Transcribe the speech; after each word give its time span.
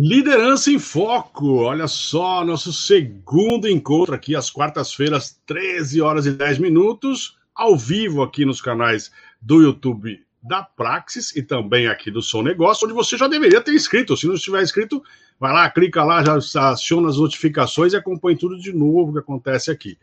Liderança 0.00 0.70
em 0.70 0.78
Foco, 0.78 1.56
olha 1.56 1.88
só, 1.88 2.44
nosso 2.44 2.72
segundo 2.72 3.68
encontro 3.68 4.14
aqui 4.14 4.36
às 4.36 4.48
quartas-feiras, 4.48 5.42
13 5.44 6.00
horas 6.00 6.24
e 6.24 6.30
10 6.30 6.60
minutos, 6.60 7.36
ao 7.52 7.76
vivo 7.76 8.22
aqui 8.22 8.44
nos 8.44 8.62
canais 8.62 9.10
do 9.42 9.60
YouTube 9.60 10.24
da 10.40 10.62
Praxis 10.62 11.34
e 11.34 11.42
também 11.42 11.88
aqui 11.88 12.12
do 12.12 12.22
Som 12.22 12.42
Negócio, 12.42 12.84
onde 12.84 12.94
você 12.94 13.16
já 13.16 13.26
deveria 13.26 13.60
ter 13.60 13.74
inscrito. 13.74 14.16
Se 14.16 14.28
não 14.28 14.34
estiver 14.34 14.62
inscrito, 14.62 15.02
vai 15.36 15.52
lá, 15.52 15.68
clica 15.68 16.04
lá, 16.04 16.22
já 16.22 16.70
aciona 16.70 17.08
as 17.08 17.18
notificações 17.18 17.92
e 17.92 17.96
acompanhe 17.96 18.38
tudo 18.38 18.56
de 18.56 18.72
novo 18.72 19.14
que 19.14 19.18
acontece 19.18 19.68
aqui. 19.68 19.98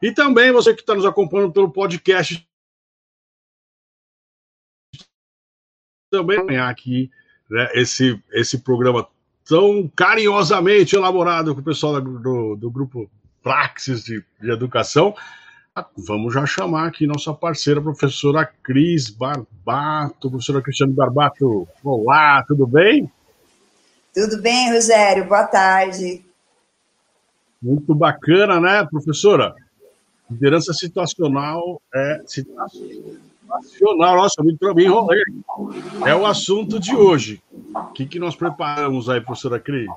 E 0.00 0.12
também 0.12 0.52
você 0.52 0.72
que 0.72 0.82
está 0.82 0.94
nos 0.94 1.04
acompanhando 1.04 1.52
pelo 1.52 1.72
podcast, 1.72 2.48
também 6.12 6.60
aqui 6.60 7.10
né, 7.50 7.68
esse, 7.74 8.22
esse 8.30 8.58
programa 8.58 9.08
tão 9.46 9.90
carinhosamente 9.94 10.96
elaborado 10.96 11.54
com 11.54 11.60
o 11.60 11.64
pessoal 11.64 12.00
do, 12.00 12.56
do 12.56 12.70
grupo 12.70 13.08
Praxis 13.42 14.02
de, 14.02 14.22
de 14.40 14.50
Educação. 14.50 15.14
Vamos 15.96 16.34
já 16.34 16.44
chamar 16.46 16.88
aqui 16.88 17.06
nossa 17.06 17.32
parceira, 17.32 17.80
professora 17.80 18.44
Cris 18.62 19.08
Barbato. 19.08 20.30
Professora 20.30 20.62
Cristiane 20.62 20.92
Barbato, 20.92 21.68
olá, 21.84 22.42
tudo 22.48 22.66
bem? 22.66 23.10
Tudo 24.12 24.40
bem, 24.40 24.72
Rogério, 24.72 25.26
boa 25.26 25.44
tarde. 25.44 26.24
Muito 27.62 27.94
bacana, 27.94 28.58
né, 28.58 28.86
professora? 28.90 29.54
Liderança 30.30 30.72
situacional 30.72 31.80
é 31.94 32.22
situacional. 32.26 34.16
Nossa, 34.16 34.42
me, 34.42 34.56
me 34.74 34.84
enrolei. 34.84 35.22
É 36.04 36.14
o 36.14 36.26
assunto 36.26 36.80
de 36.80 36.96
hoje. 36.96 37.40
O 37.76 37.92
que, 37.92 38.06
que 38.06 38.18
nós 38.18 38.34
preparamos 38.34 39.08
aí, 39.08 39.20
professora 39.20 39.60
Cris? 39.60 39.90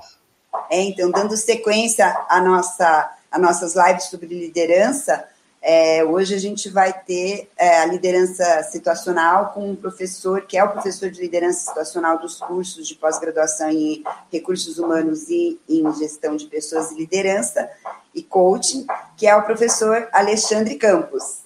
É, 0.70 0.82
então, 0.82 1.10
dando 1.10 1.36
sequência 1.36 2.06
à 2.28 2.40
nossa, 2.40 3.10
a 3.30 3.38
nossas 3.38 3.74
lives 3.74 4.04
sobre 4.04 4.26
liderança, 4.26 5.24
é, 5.62 6.02
hoje 6.02 6.34
a 6.34 6.38
gente 6.38 6.70
vai 6.70 6.92
ter 6.92 7.50
é, 7.56 7.80
a 7.80 7.86
liderança 7.86 8.62
situacional 8.62 9.50
com 9.52 9.70
um 9.70 9.76
professor, 9.76 10.42
que 10.42 10.56
é 10.56 10.64
o 10.64 10.70
professor 10.70 11.10
de 11.10 11.20
liderança 11.20 11.66
situacional 11.68 12.18
dos 12.18 12.38
cursos 12.38 12.88
de 12.88 12.94
pós-graduação 12.94 13.68
em 13.68 14.02
recursos 14.32 14.78
humanos 14.78 15.28
e 15.28 15.60
em 15.68 15.92
gestão 15.94 16.34
de 16.34 16.46
pessoas 16.46 16.90
e 16.90 16.96
liderança 16.96 17.68
e 18.14 18.22
coaching, 18.22 18.86
que 19.16 19.26
é 19.26 19.36
o 19.36 19.42
professor 19.42 20.08
Alexandre 20.12 20.76
Campos. 20.76 21.40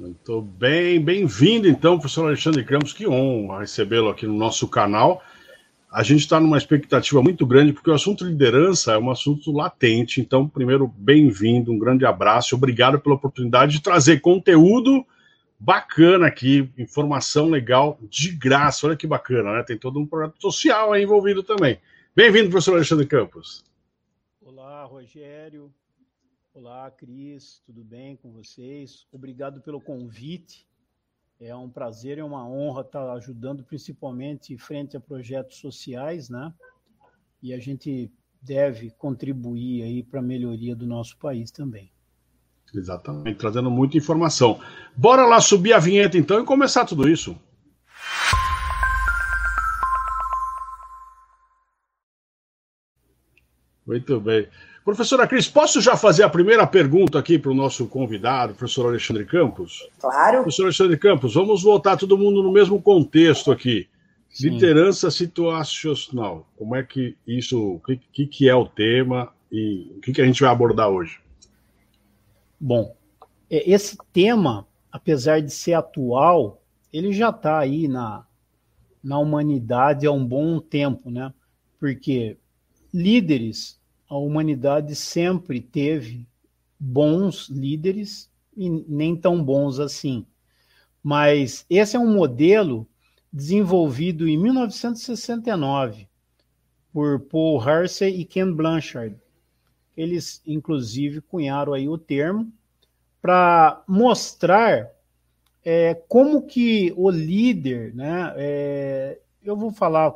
Muito 0.00 0.40
bem, 0.40 0.98
bem-vindo 0.98 1.68
então, 1.68 1.98
professor 1.98 2.28
Alexandre 2.28 2.64
Campos, 2.64 2.94
que 2.94 3.06
honra 3.06 3.60
recebê-lo 3.60 4.08
aqui 4.08 4.26
no 4.26 4.32
nosso 4.32 4.66
canal 4.66 5.22
a 5.92 6.02
gente 6.04 6.20
está 6.20 6.38
numa 6.38 6.56
expectativa 6.56 7.20
muito 7.20 7.44
grande, 7.44 7.72
porque 7.72 7.90
o 7.90 7.94
assunto 7.94 8.24
liderança 8.24 8.92
é 8.92 8.98
um 8.98 9.10
assunto 9.10 9.50
latente. 9.50 10.20
Então, 10.20 10.48
primeiro, 10.48 10.86
bem-vindo, 10.86 11.72
um 11.72 11.78
grande 11.78 12.06
abraço, 12.06 12.54
obrigado 12.54 12.98
pela 13.00 13.16
oportunidade 13.16 13.72
de 13.72 13.82
trazer 13.82 14.20
conteúdo 14.20 15.04
bacana 15.58 16.28
aqui, 16.28 16.70
informação 16.78 17.50
legal, 17.50 17.98
de 18.08 18.30
graça. 18.30 18.86
Olha 18.86 18.96
que 18.96 19.06
bacana, 19.06 19.52
né? 19.52 19.64
Tem 19.64 19.76
todo 19.76 19.98
um 19.98 20.06
projeto 20.06 20.40
social 20.40 20.92
aí 20.92 21.02
envolvido 21.02 21.42
também. 21.42 21.78
Bem-vindo, 22.14 22.48
professor 22.48 22.76
Alexandre 22.76 23.06
Campos. 23.06 23.64
Olá, 24.40 24.84
Rogério. 24.84 25.70
Olá, 26.52 26.90
Cris. 26.90 27.62
Tudo 27.64 27.84
bem 27.84 28.16
com 28.16 28.32
vocês? 28.32 29.06
Obrigado 29.12 29.60
pelo 29.60 29.80
convite. 29.80 30.66
É 31.40 31.54
um 31.54 31.70
prazer 31.70 32.18
e 32.18 32.22
uma 32.22 32.44
honra 32.44 32.80
estar 32.80 33.08
ajudando, 33.12 33.62
principalmente 33.62 34.58
frente 34.58 34.96
a 34.96 35.00
projetos 35.00 35.58
sociais, 35.58 36.28
né? 36.28 36.52
E 37.40 37.54
a 37.54 37.58
gente 37.60 38.10
deve 38.42 38.90
contribuir 38.90 39.84
aí 39.84 40.02
para 40.02 40.18
a 40.18 40.22
melhoria 40.22 40.74
do 40.74 40.86
nosso 40.86 41.16
país 41.18 41.52
também. 41.52 41.92
Exatamente, 42.74 43.38
trazendo 43.38 43.70
muita 43.70 43.96
informação. 43.96 44.60
Bora 44.96 45.24
lá 45.26 45.40
subir 45.40 45.72
a 45.72 45.78
vinheta 45.78 46.18
então 46.18 46.42
e 46.42 46.44
começar 46.44 46.84
tudo 46.84 47.08
isso. 47.08 47.38
Muito 53.90 54.20
bem. 54.20 54.46
Professora 54.84 55.26
Cris, 55.26 55.48
posso 55.48 55.80
já 55.80 55.96
fazer 55.96 56.22
a 56.22 56.28
primeira 56.28 56.64
pergunta 56.64 57.18
aqui 57.18 57.36
para 57.36 57.50
o 57.50 57.54
nosso 57.54 57.88
convidado, 57.88 58.54
professor 58.54 58.86
Alexandre 58.86 59.24
Campos? 59.24 59.90
Claro. 59.98 60.42
Professor 60.42 60.62
Alexandre 60.62 60.96
Campos, 60.96 61.34
vamos 61.34 61.64
voltar 61.64 61.96
todo 61.96 62.16
mundo 62.16 62.40
no 62.40 62.52
mesmo 62.52 62.80
contexto 62.80 63.50
aqui. 63.50 63.88
Sim. 64.28 64.50
Liderança 64.50 65.10
situacional. 65.10 66.48
Como 66.56 66.76
é 66.76 66.84
que 66.84 67.16
isso, 67.26 67.60
o 67.60 67.80
que, 67.80 68.26
que, 68.28 68.48
é 68.48 68.54
o 68.54 68.64
tema 68.64 69.32
e 69.50 69.90
o 69.96 70.00
que, 70.00 70.12
que 70.12 70.22
a 70.22 70.24
gente 70.24 70.40
vai 70.40 70.50
abordar 70.50 70.88
hoje? 70.88 71.18
Bom, 72.60 72.94
é, 73.50 73.68
esse 73.68 73.98
tema, 74.12 74.68
apesar 74.92 75.40
de 75.40 75.50
ser 75.50 75.74
atual, 75.74 76.62
ele 76.92 77.12
já 77.12 77.30
está 77.30 77.58
aí 77.58 77.88
na, 77.88 78.24
na 79.02 79.18
humanidade 79.18 80.06
há 80.06 80.12
um 80.12 80.24
bom 80.24 80.60
tempo, 80.60 81.10
né? 81.10 81.34
Porque 81.80 82.36
líderes 82.94 83.79
a 84.10 84.18
humanidade 84.18 84.96
sempre 84.96 85.60
teve 85.60 86.26
bons 86.78 87.48
líderes 87.48 88.28
e 88.56 88.68
nem 88.68 89.14
tão 89.14 89.42
bons 89.42 89.78
assim. 89.78 90.26
Mas 91.00 91.64
esse 91.70 91.96
é 91.96 91.98
um 91.98 92.12
modelo 92.12 92.88
desenvolvido 93.32 94.28
em 94.28 94.36
1969 94.36 96.08
por 96.92 97.20
Paul 97.20 97.62
Hersey 97.62 98.20
e 98.20 98.24
Ken 98.24 98.52
Blanchard. 98.52 99.16
Eles, 99.96 100.42
inclusive, 100.44 101.20
cunharam 101.20 101.72
aí 101.72 101.88
o 101.88 101.96
termo 101.96 102.52
para 103.22 103.84
mostrar 103.86 104.90
é, 105.64 105.94
como 106.08 106.42
que 106.42 106.92
o 106.96 107.08
líder, 107.10 107.94
né, 107.94 108.32
é, 108.36 109.20
eu 109.40 109.56
vou 109.56 109.70
falar 109.70 110.14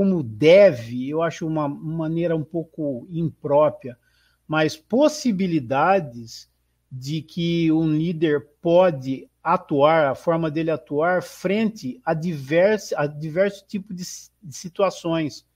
como 0.00 0.22
deve, 0.22 1.10
eu 1.10 1.20
acho 1.20 1.46
uma 1.46 1.68
maneira 1.68 2.34
um 2.34 2.42
pouco 2.42 3.06
imprópria, 3.10 3.98
mas 4.48 4.74
possibilidades 4.74 6.48
de 6.90 7.20
que 7.20 7.70
um 7.70 7.86
líder 7.86 8.48
pode 8.62 9.28
atuar, 9.44 10.10
a 10.10 10.14
forma 10.14 10.50
dele 10.50 10.70
atuar 10.70 11.22
frente 11.22 12.00
a 12.02 12.14
diversos, 12.14 12.94
a 12.94 13.06
diversos 13.06 13.60
tipos 13.60 13.94
de, 13.94 14.48
de 14.48 14.56
situações 14.56 15.46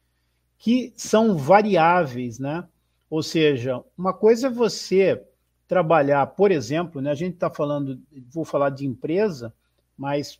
que 0.58 0.92
são 0.94 1.38
variáveis, 1.38 2.38
né? 2.38 2.68
Ou 3.08 3.22
seja, 3.22 3.82
uma 3.96 4.12
coisa 4.12 4.48
é 4.48 4.50
você 4.50 5.26
trabalhar, 5.66 6.26
por 6.26 6.52
exemplo, 6.52 7.00
né, 7.00 7.10
a 7.10 7.14
gente 7.14 7.32
está 7.32 7.48
falando, 7.48 7.98
vou 8.28 8.44
falar 8.44 8.68
de 8.68 8.84
empresa, 8.84 9.54
mas 9.96 10.38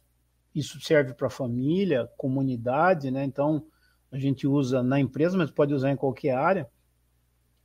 isso 0.55 0.79
serve 0.79 1.15
para 1.15 1.31
família, 1.31 2.07
comunidade, 2.19 3.11
né? 3.11 3.25
Então, 3.25 3.65
a 4.15 4.19
gente 4.19 4.47
usa 4.47 4.81
na 4.81 5.01
empresa, 5.01 5.37
mas 5.37 5.51
pode 5.51 5.75
usar 5.75 5.91
em 5.91 5.97
qualquer 5.97 6.37
área. 6.37 6.69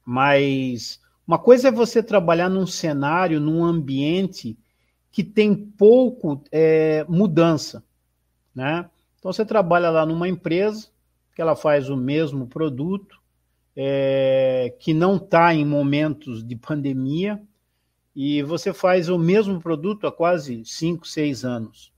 Mas 0.04 1.00
uma 1.28 1.38
coisa 1.38 1.68
é 1.68 1.72
você 1.72 2.02
trabalhar 2.02 2.50
num 2.50 2.66
cenário, 2.66 3.40
num 3.40 3.64
ambiente 3.64 4.58
que 5.12 5.24
tem 5.24 5.56
pouco 5.56 6.44
é, 6.52 7.06
mudança, 7.08 7.84
né? 8.54 8.90
Então 9.20 9.32
você 9.32 9.46
trabalha 9.46 9.92
lá 9.92 10.08
numa 10.08 10.28
empresa 10.28 10.88
que 11.36 11.42
ela 11.42 11.56
faz 11.56 11.88
o 11.88 11.96
mesmo 11.96 12.48
produto, 12.48 13.22
é, 13.76 14.76
que 14.80 14.92
não 14.92 15.18
está 15.18 15.54
em 15.54 15.64
momentos 15.64 16.44
de 16.44 16.56
pandemia, 16.56 17.40
e 18.16 18.42
você 18.42 18.74
faz 18.74 19.08
o 19.08 19.20
mesmo 19.20 19.62
produto 19.62 20.08
há 20.08 20.12
quase 20.12 20.66
5, 20.66 21.08
6 21.08 21.46
anos. 21.46 21.94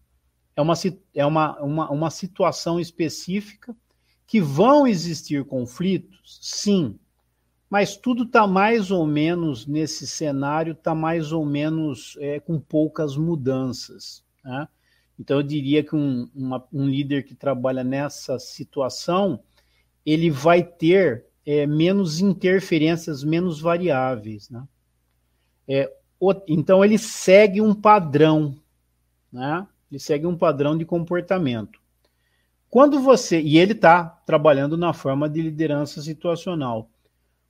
É 0.57 0.61
uma, 0.61 0.73
é 1.15 1.25
uma, 1.25 1.57
uma, 1.61 1.89
uma 1.89 2.09
situação 2.09 2.81
específica 2.81 3.73
que 4.31 4.39
vão 4.39 4.87
existir 4.87 5.43
conflitos? 5.43 6.39
Sim, 6.41 6.97
mas 7.69 7.97
tudo 7.97 8.23
está 8.23 8.47
mais 8.47 8.89
ou 8.89 9.05
menos 9.05 9.67
nesse 9.67 10.07
cenário, 10.07 10.71
está 10.71 10.95
mais 10.95 11.33
ou 11.33 11.45
menos 11.45 12.15
é, 12.17 12.39
com 12.39 12.57
poucas 12.57 13.17
mudanças. 13.17 14.23
Né? 14.41 14.69
Então, 15.19 15.35
eu 15.35 15.43
diria 15.43 15.83
que 15.83 15.93
um, 15.97 16.29
uma, 16.33 16.65
um, 16.71 16.87
líder 16.87 17.23
que 17.25 17.35
trabalha 17.35 17.83
nessa 17.83 18.39
situação, 18.39 19.43
ele 20.05 20.31
vai 20.31 20.63
ter 20.63 21.25
é, 21.45 21.67
menos 21.67 22.21
interferências, 22.21 23.25
menos 23.25 23.59
variáveis. 23.59 24.49
Né? 24.49 24.63
É, 25.67 25.93
o, 26.17 26.33
então, 26.47 26.85
ele 26.85 26.97
segue 26.97 27.59
um 27.59 27.75
padrão, 27.75 28.55
né? 29.29 29.67
ele 29.91 29.99
segue 29.99 30.25
um 30.25 30.37
padrão 30.37 30.77
de 30.77 30.85
comportamento. 30.85 31.80
Quando 32.71 33.01
você. 33.01 33.41
E 33.41 33.57
ele 33.57 33.73
está 33.73 34.05
trabalhando 34.25 34.77
na 34.77 34.93
forma 34.93 35.29
de 35.29 35.41
liderança 35.41 36.01
situacional. 36.01 36.89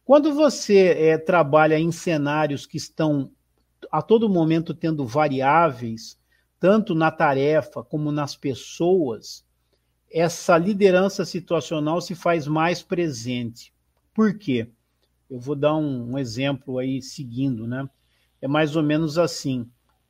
Quando 0.04 0.34
você 0.34 0.88
é, 0.98 1.18
trabalha 1.18 1.78
em 1.78 1.92
cenários 1.92 2.66
que 2.66 2.76
estão 2.76 3.32
a 3.92 4.02
todo 4.02 4.28
momento 4.28 4.74
tendo 4.74 5.06
variáveis, 5.06 6.20
tanto 6.60 6.96
na 6.96 7.12
tarefa 7.12 7.84
como 7.84 8.12
nas 8.12 8.36
pessoas, 8.36 9.46
essa 10.12 10.58
liderança 10.58 11.24
situacional 11.24 12.02
se 12.02 12.16
faz 12.16 12.48
mais 12.48 12.82
presente. 12.82 13.72
Por 14.16 14.40
quê? 14.40 14.70
Eu 15.30 15.40
vou 15.40 15.56
dar 15.56 15.76
um, 15.76 16.14
um 16.14 16.18
exemplo 16.18 16.80
aí 16.80 17.00
seguindo, 17.00 17.68
né? 17.68 17.88
É 18.42 18.48
mais 18.48 18.76
ou 18.76 18.82
menos 18.82 19.20
assim. 19.20 19.70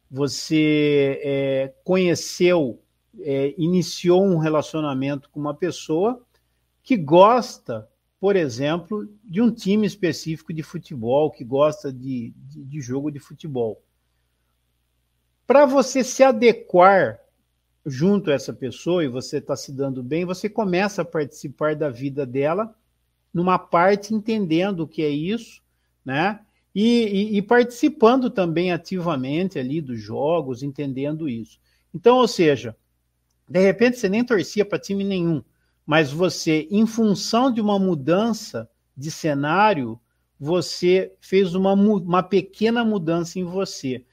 Você 0.09 1.19
é, 1.21 1.73
conheceu, 1.83 2.80
é, 3.19 3.53
iniciou 3.57 4.23
um 4.23 4.37
relacionamento 4.37 5.29
com 5.29 5.39
uma 5.39 5.53
pessoa 5.53 6.21
que 6.83 6.97
gosta, 6.97 7.87
por 8.19 8.35
exemplo, 8.35 9.07
de 9.23 9.41
um 9.41 9.51
time 9.51 9.85
específico 9.85 10.53
de 10.53 10.63
futebol, 10.63 11.31
que 11.31 11.43
gosta 11.43 11.91
de, 11.91 12.33
de, 12.35 12.63
de 12.63 12.81
jogo 12.81 13.11
de 13.11 13.19
futebol. 13.19 13.81
Para 15.45 15.65
você 15.65 16.03
se 16.03 16.23
adequar 16.23 17.19
junto 17.85 18.29
a 18.29 18.33
essa 18.33 18.53
pessoa 18.53 19.03
e 19.03 19.07
você 19.07 19.37
está 19.37 19.55
se 19.55 19.71
dando 19.71 20.03
bem, 20.03 20.25
você 20.25 20.47
começa 20.49 21.01
a 21.01 21.05
participar 21.05 21.75
da 21.75 21.89
vida 21.89 22.25
dela 22.25 22.73
numa 23.33 23.57
parte 23.57 24.13
entendendo 24.13 24.81
o 24.81 24.87
que 24.87 25.01
é 25.01 25.09
isso, 25.09 25.61
né? 26.05 26.41
E, 26.73 27.33
e, 27.33 27.37
e, 27.37 27.41
participando 27.41 28.29
também 28.29 28.71
ativamente 28.71 29.59
ali 29.59 29.81
dos 29.81 29.99
jogos, 29.99 30.63
entendendo 30.63 31.27
isso. 31.27 31.59
Então, 31.93 32.17
ou 32.17 32.27
seja, 32.27 32.75
de 33.51 33.59
repente 33.59 33.97
você 33.97 34.07
nem 34.07 34.23
torcia 34.23 34.63
para 34.63 34.79
time 34.79 35.03
nenhum, 35.03 35.43
mas 35.85 36.09
você, 36.09 36.67
em 36.71 36.87
função 36.87 37.51
de 37.51 37.59
uma 37.59 37.77
mudança 37.77 38.69
de 38.95 39.11
cenário, 39.11 39.99
você 40.39 41.13
fez 41.19 41.53
uma, 41.53 41.73
uma 41.73 42.23
pequena 42.23 42.85
mudança 42.85 43.39
em 43.39 43.43
você. 43.43 44.05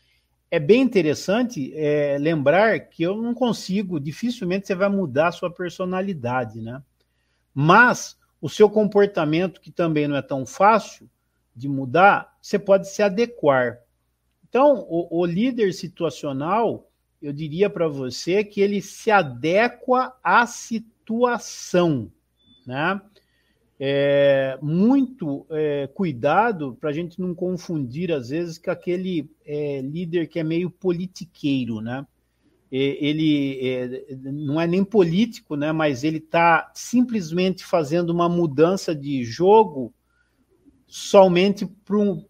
É 0.51 0.59
bem 0.59 0.83
interessante 0.83 1.73
é, 1.77 2.19
lembrar 2.19 2.81
que 2.81 3.05
eu 3.05 3.17
não 3.17 3.33
consigo, 3.33 4.01
dificilmente 4.01 4.67
você 4.67 4.75
vai 4.75 4.89
mudar 4.89 5.29
a 5.29 5.33
sua 5.33 5.53
personalidade, 5.53 6.61
né? 6.61 6.83
Mas 7.55 8.19
o 8.41 8.49
seu 8.49 8.69
comportamento, 8.69 9.61
que 9.61 9.71
também 9.71 10.09
não 10.09 10.17
é 10.17 10.23
tão 10.23 10.45
fácil 10.45 11.09
de 11.55 11.69
mudar, 11.69 12.37
você 12.43 12.59
pode 12.59 12.89
se 12.89 13.03
adequar. 13.03 13.79
Então, 14.49 14.85
o, 14.89 15.21
o 15.21 15.27
líder 15.27 15.73
situacional, 15.73 16.91
eu 17.21 17.33
diria 17.33 17.69
para 17.69 17.89
você 17.89 18.45
que 18.45 18.61
ele 18.61 18.81
se 18.81 19.11
adequa 19.11 20.15
à 20.23 20.47
situação, 20.47 22.11
né? 22.67 23.01
É, 23.81 24.59
muito 24.61 25.47
é, 25.51 25.87
cuidado 25.95 26.77
para 26.81 26.91
a 26.91 26.93
gente 26.93 27.21
não 27.21 27.33
confundir, 27.33 28.11
às 28.11 28.31
vezes, 28.31 28.59
com 28.59 28.73
aquele 28.73 29.31
é, 29.47 29.81
líder 29.81 30.27
que 30.27 30.41
é 30.41 30.43
meio 30.43 30.69
politiqueiro, 30.69 31.81
né? 31.81 32.05
ele 32.71 33.59
é, 33.67 34.15
não 34.31 34.61
é 34.61 34.67
nem 34.67 34.85
político, 34.85 35.57
né, 35.57 35.73
mas 35.73 36.05
ele 36.05 36.19
está 36.19 36.71
simplesmente 36.75 37.65
fazendo 37.65 38.11
uma 38.11 38.29
mudança 38.29 38.95
de 38.95 39.25
jogo 39.25 39.91
somente 40.89 41.67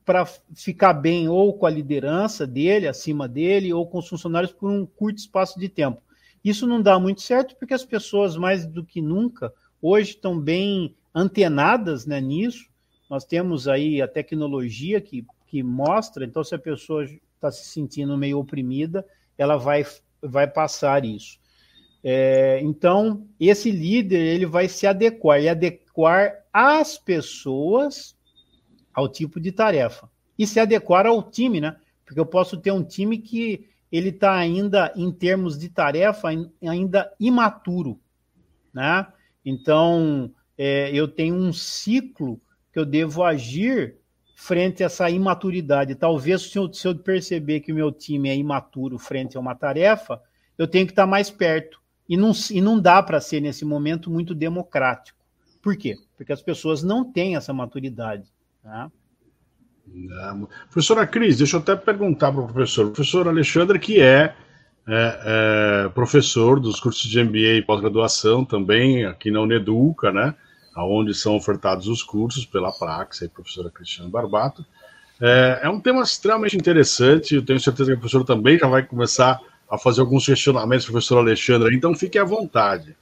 para 0.05 0.27
ficar 0.55 0.93
bem 0.93 1.29
ou 1.29 1.55
com 1.55 1.65
a 1.65 1.71
liderança 1.71 2.45
dele, 2.45 2.89
acima 2.89 3.29
dele, 3.29 3.73
ou 3.73 3.87
com 3.87 3.99
os 3.99 4.09
funcionários 4.09 4.53
por 4.53 4.69
um 4.69 4.85
curto 4.85 5.19
espaço 5.19 5.59
de 5.59 5.69
tempo. 5.69 6.03
Isso 6.45 6.67
não 6.67 6.83
dá 6.83 6.99
muito 6.99 7.23
certo 7.23 7.57
porque 7.57 7.73
as 7.73 7.85
pessoas, 7.85 8.37
mais 8.37 8.67
do 8.67 8.85
que 8.85 9.01
nunca, 9.01 9.53
hoje 9.81 10.11
estão 10.11 10.39
bem 10.39 10.97
antenadas 11.15 12.05
né, 12.05 12.21
nisso. 12.21 12.69
Nós 13.09 13.25
temos 13.25 13.69
aí 13.69 14.03
a 14.03 14.09
tecnologia 14.09 15.01
que, 15.01 15.25
que 15.47 15.63
mostra, 15.63 16.25
então, 16.25 16.43
se 16.43 16.55
a 16.55 16.59
pessoa 16.59 17.05
está 17.05 17.51
se 17.51 17.65
sentindo 17.65 18.19
meio 18.19 18.39
oprimida, 18.39 19.07
ela 19.39 19.57
vai 19.57 19.85
vai 20.21 20.49
passar 20.49 21.05
isso. 21.05 21.39
É, 22.03 22.61
então, 22.63 23.27
esse 23.39 23.71
líder 23.71 24.21
ele 24.21 24.47
vai 24.47 24.69
se 24.69 24.87
adequar 24.87 25.41
e 25.41 25.49
adequar 25.49 26.45
as 26.53 26.99
pessoas 26.99 28.17
ao 28.99 29.09
tipo 29.09 29.39
de 29.39 29.53
tarefa 29.53 30.11
e 30.37 30.45
se 30.45 30.59
adequar 30.59 31.07
ao 31.07 31.23
time, 31.23 31.61
né? 31.61 31.77
Porque 32.05 32.19
eu 32.19 32.27
posso 32.27 32.57
ter 32.57 32.73
um 32.73 32.83
time 32.83 33.19
que 33.19 33.69
ele 33.93 34.09
está 34.09 34.35
ainda 34.35 34.93
em 34.97 35.13
termos 35.13 35.57
de 35.57 35.69
tarefa 35.69 36.29
ainda 36.61 37.13
imaturo, 37.21 38.01
né? 38.75 39.07
Então 39.45 40.33
é, 40.57 40.91
eu 40.93 41.07
tenho 41.07 41.37
um 41.37 41.53
ciclo 41.53 42.41
que 42.73 42.79
eu 42.79 42.85
devo 42.85 43.23
agir 43.23 43.97
frente 44.35 44.83
a 44.83 44.87
essa 44.87 45.09
imaturidade. 45.09 45.95
Talvez 45.95 46.43
se 46.51 46.59
eu, 46.59 46.73
se 46.73 46.89
eu 46.89 46.97
perceber 46.97 47.61
que 47.61 47.71
o 47.71 47.75
meu 47.75 47.93
time 47.93 48.29
é 48.29 48.37
imaturo 48.37 48.99
frente 48.99 49.37
a 49.37 49.41
uma 49.41 49.55
tarefa, 49.55 50.21
eu 50.57 50.67
tenho 50.67 50.87
que 50.87 50.93
estar 50.93 51.07
mais 51.07 51.31
perto. 51.31 51.81
E 52.09 52.17
não, 52.17 52.33
e 52.51 52.61
não 52.61 52.81
dá 52.81 53.01
para 53.01 53.21
ser, 53.21 53.41
nesse 53.41 53.65
momento, 53.65 54.11
muito 54.11 54.35
democrático. 54.35 55.19
Por 55.63 55.77
quê? 55.77 55.97
Porque 56.17 56.33
as 56.33 56.43
pessoas 56.43 56.83
não 56.83 57.05
têm 57.05 57.37
essa 57.37 57.53
maturidade. 57.53 58.29
Não. 58.69 60.49
Professora 60.71 61.07
Cris, 61.07 61.39
deixa 61.39 61.57
eu 61.57 61.61
até 61.61 61.75
perguntar 61.75 62.31
para 62.31 62.43
o 62.43 62.47
professor. 62.47 62.87
O 62.87 62.91
professor 62.91 63.27
Alexandre, 63.27 63.79
que 63.79 64.01
é, 64.01 64.35
é, 64.87 65.85
é 65.87 65.89
professor 65.89 66.61
dos 66.61 66.79
cursos 66.79 67.09
de 67.09 67.23
MBA 67.23 67.59
e 67.59 67.63
pós-graduação 67.63 68.45
também 68.45 69.05
aqui 69.07 69.31
na 69.31 69.41
Uneduca, 69.41 70.13
né? 70.13 70.35
onde 70.77 71.15
são 71.15 71.35
ofertados 71.35 71.89
os 71.89 72.03
cursos 72.03 72.47
pela 72.47 72.71
Praxa 72.71 73.25
e 73.25 73.29
professora 73.29 73.71
Cristiane 73.71 74.11
Barbato. 74.11 74.65
É, 75.21 75.61
é, 75.65 75.69
um 75.69 75.81
tema 75.81 76.03
extremamente 76.03 76.57
interessante, 76.57 77.35
eu 77.35 77.45
tenho 77.45 77.59
certeza 77.59 77.91
que 77.91 77.97
o 77.97 78.01
professor 78.01 78.25
também 78.25 78.59
já 78.59 78.69
vai 78.69 78.85
começar 78.85 79.41
a 79.69 79.77
fazer 79.77 80.01
alguns 80.01 80.25
questionamentos, 80.25 80.87
professor 80.87 81.19
Alexandre, 81.19 81.75
então 81.75 81.95
fique 81.95 82.19
à 82.19 82.25
vontade. 82.25 82.97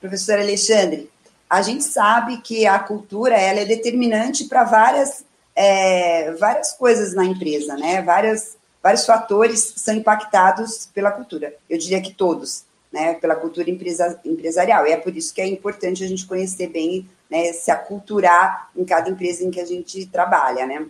Professor 0.00 0.38
Alexandre, 0.38 1.10
a 1.52 1.60
gente 1.60 1.84
sabe 1.84 2.38
que 2.38 2.66
a 2.66 2.78
cultura 2.78 3.36
ela 3.36 3.60
é 3.60 3.66
determinante 3.66 4.44
para 4.44 4.64
várias, 4.64 5.22
é, 5.54 6.32
várias 6.32 6.72
coisas 6.72 7.12
na 7.12 7.26
empresa, 7.26 7.76
né? 7.76 8.00
Várias, 8.00 8.56
vários 8.82 9.04
fatores 9.04 9.74
são 9.76 9.94
impactados 9.94 10.88
pela 10.94 11.10
cultura. 11.10 11.54
Eu 11.68 11.76
diria 11.76 12.00
que 12.00 12.14
todos 12.14 12.64
né, 12.90 13.14
pela 13.14 13.36
cultura 13.36 13.70
empresa, 13.70 14.18
empresarial. 14.24 14.86
E 14.86 14.92
é 14.92 14.96
por 14.96 15.14
isso 15.14 15.34
que 15.34 15.42
é 15.42 15.46
importante 15.46 16.02
a 16.02 16.08
gente 16.08 16.24
conhecer 16.24 16.68
bem, 16.68 17.06
né, 17.30 17.52
se 17.52 17.70
aculturar 17.70 18.70
em 18.74 18.84
cada 18.86 19.10
empresa 19.10 19.44
em 19.44 19.50
que 19.50 19.60
a 19.60 19.66
gente 19.66 20.06
trabalha, 20.06 20.66
né. 20.66 20.86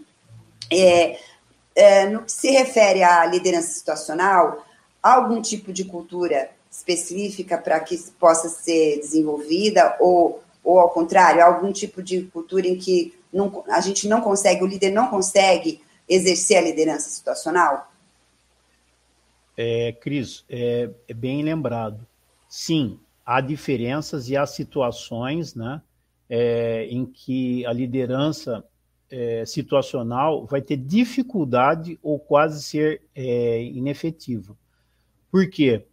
É, 0.71 1.19
é, 1.75 2.07
no 2.07 2.23
que 2.23 2.31
se 2.31 2.51
refere 2.51 3.03
à 3.03 3.27
liderança 3.27 3.73
situacional, 3.73 4.65
há 5.03 5.15
algum 5.15 5.43
tipo 5.43 5.73
de 5.73 5.85
cultura 5.85 6.51
específica 6.71 7.59
para 7.59 7.81
que 7.81 7.99
possa 8.19 8.49
ser 8.49 9.01
desenvolvida 9.01 9.97
ou, 9.99 10.41
ou 10.63 10.79
ao 10.79 10.91
contrário, 10.91 11.43
algum 11.43 11.73
tipo 11.73 12.03
de 12.03 12.23
cultura 12.23 12.67
em 12.67 12.77
que 12.77 13.15
não, 13.33 13.65
a 13.69 13.81
gente 13.81 14.09
não 14.09 14.21
consegue, 14.21 14.63
o 14.63 14.67
líder 14.67 14.91
não 14.91 15.09
consegue 15.09 15.81
exercer 16.09 16.59
a 16.59 16.61
liderança 16.61 17.09
situacional? 17.09 17.91
É, 19.57 19.93
Cris, 19.93 20.45
é, 20.49 20.91
é, 21.09 21.15
bem 21.15 21.43
lembrado. 21.43 22.07
Sim, 22.49 22.99
há 23.25 23.41
diferenças 23.41 24.29
e 24.29 24.37
há 24.37 24.47
situações 24.47 25.55
né, 25.55 25.81
é, 26.29 26.87
em 26.87 27.05
que 27.05 27.65
a 27.67 27.73
liderança 27.73 28.65
é, 29.11 29.45
situacional 29.45 30.47
vai 30.47 30.63
ter 30.63 30.77
dificuldade 30.77 31.99
ou 32.03 32.19
quase 32.19 32.63
ser 32.63 33.03
é, 33.15 33.63
inefetiva. 33.63 34.57
Por 35.31 35.49
quê? 35.51 35.85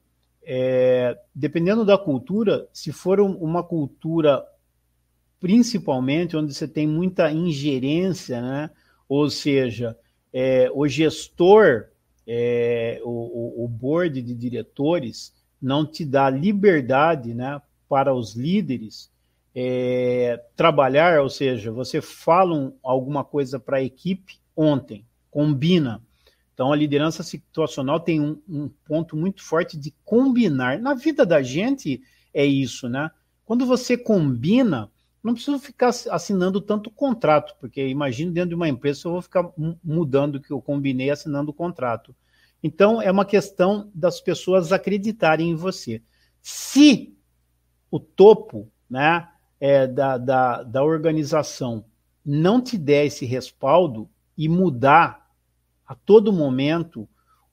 É, 0.44 1.18
dependendo 1.36 1.86
da 1.86 1.98
cultura, 1.98 2.68
se 2.74 2.92
for 2.92 3.20
uma 3.20 3.62
cultura 3.62 4.46
principalmente 5.40 6.36
onde 6.36 6.54
você 6.54 6.68
tem 6.68 6.88
muita 6.88 7.32
ingerência, 7.32 8.42
né? 8.42 8.70
ou 9.08 9.30
seja, 9.30 9.98
o 10.74 10.88
gestor 10.88 11.88
é, 12.32 13.02
o, 13.04 13.66
o 13.66 13.68
board 13.68 14.22
de 14.22 14.36
diretores 14.36 15.34
não 15.60 15.84
te 15.84 16.06
dá 16.06 16.30
liberdade 16.30 17.34
né, 17.34 17.60
para 17.90 18.14
os 18.14 18.36
líderes 18.36 19.12
é, 19.56 20.40
trabalhar, 20.56 21.22
ou 21.22 21.30
seja, 21.30 21.72
você 21.72 22.00
fala 22.02 22.54
um, 22.54 22.74
alguma 22.84 23.24
coisa 23.24 23.60
para 23.60 23.78
a 23.78 23.84
equipe 23.84 24.40
ontem, 24.56 25.04
combina. 25.32 26.04
Então, 26.54 26.72
a 26.72 26.76
liderança 26.76 27.24
situacional 27.24 28.00
tem 28.00 28.22
um, 28.22 28.40
um, 28.48 28.70
ponto 28.86 29.18
muito 29.18 29.42
forte 29.42 29.76
de 29.76 29.92
combinar. 30.06 30.78
Na 30.78 30.94
vida 30.94 31.26
da 31.26 31.42
gente 31.42 32.00
é 32.32 32.46
isso, 32.46 32.88
né? 32.88 33.10
Quando 33.44 33.66
você 33.66 33.98
combina, 33.98 34.88
não 35.24 35.34
preciso 35.34 35.60
ficar 35.60 35.90
assinando 36.10 36.62
tanto 36.62 36.90
contrato, 36.90 37.56
porque 37.60 37.88
imagino 37.88 38.32
dentro 38.32 38.50
de 38.50 38.56
uma 38.56 38.70
empresa 38.70 39.02
eu 39.06 39.12
vou 39.12 39.22
ficar 39.22 39.52
mudando 39.84 40.36
o 40.36 40.42
que 40.42 40.52
eu 40.52 40.62
combinei 40.62 41.10
assinando 41.10 41.52
o 41.52 41.54
contrato. 41.54 42.16
Então, 42.64 43.02
é 43.02 43.10
uma 43.12 43.26
questão 43.26 43.90
das 43.94 44.20
pessoas 44.20 44.72
acreditarem 44.72 45.50
em 45.52 45.56
você. 45.56 46.02
Se 46.42 47.16
o 47.92 48.00
topo 48.00 48.72
né, 48.90 49.30
é, 49.60 49.88
da, 49.88 50.18
da, 50.18 50.64
da 50.64 50.84
organização 50.84 51.86
não 52.26 52.62
te 52.62 52.78
der 52.78 53.06
esse 53.06 53.26
respaldo 53.26 54.10
e 54.38 54.48
mudar 54.48 55.30
a 55.86 55.96
todo 55.96 56.32
momento 56.32 57.08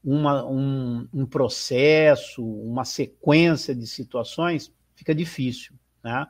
uma, 0.05 0.47
um, 0.47 1.09
um 1.13 1.27
processo, 1.27 2.45
uma 2.45 2.85
sequência 2.85 3.75
de 3.75 3.87
situações, 3.87 4.73
fica 4.95 5.15
difícil. 5.15 5.75
Né? 6.03 6.27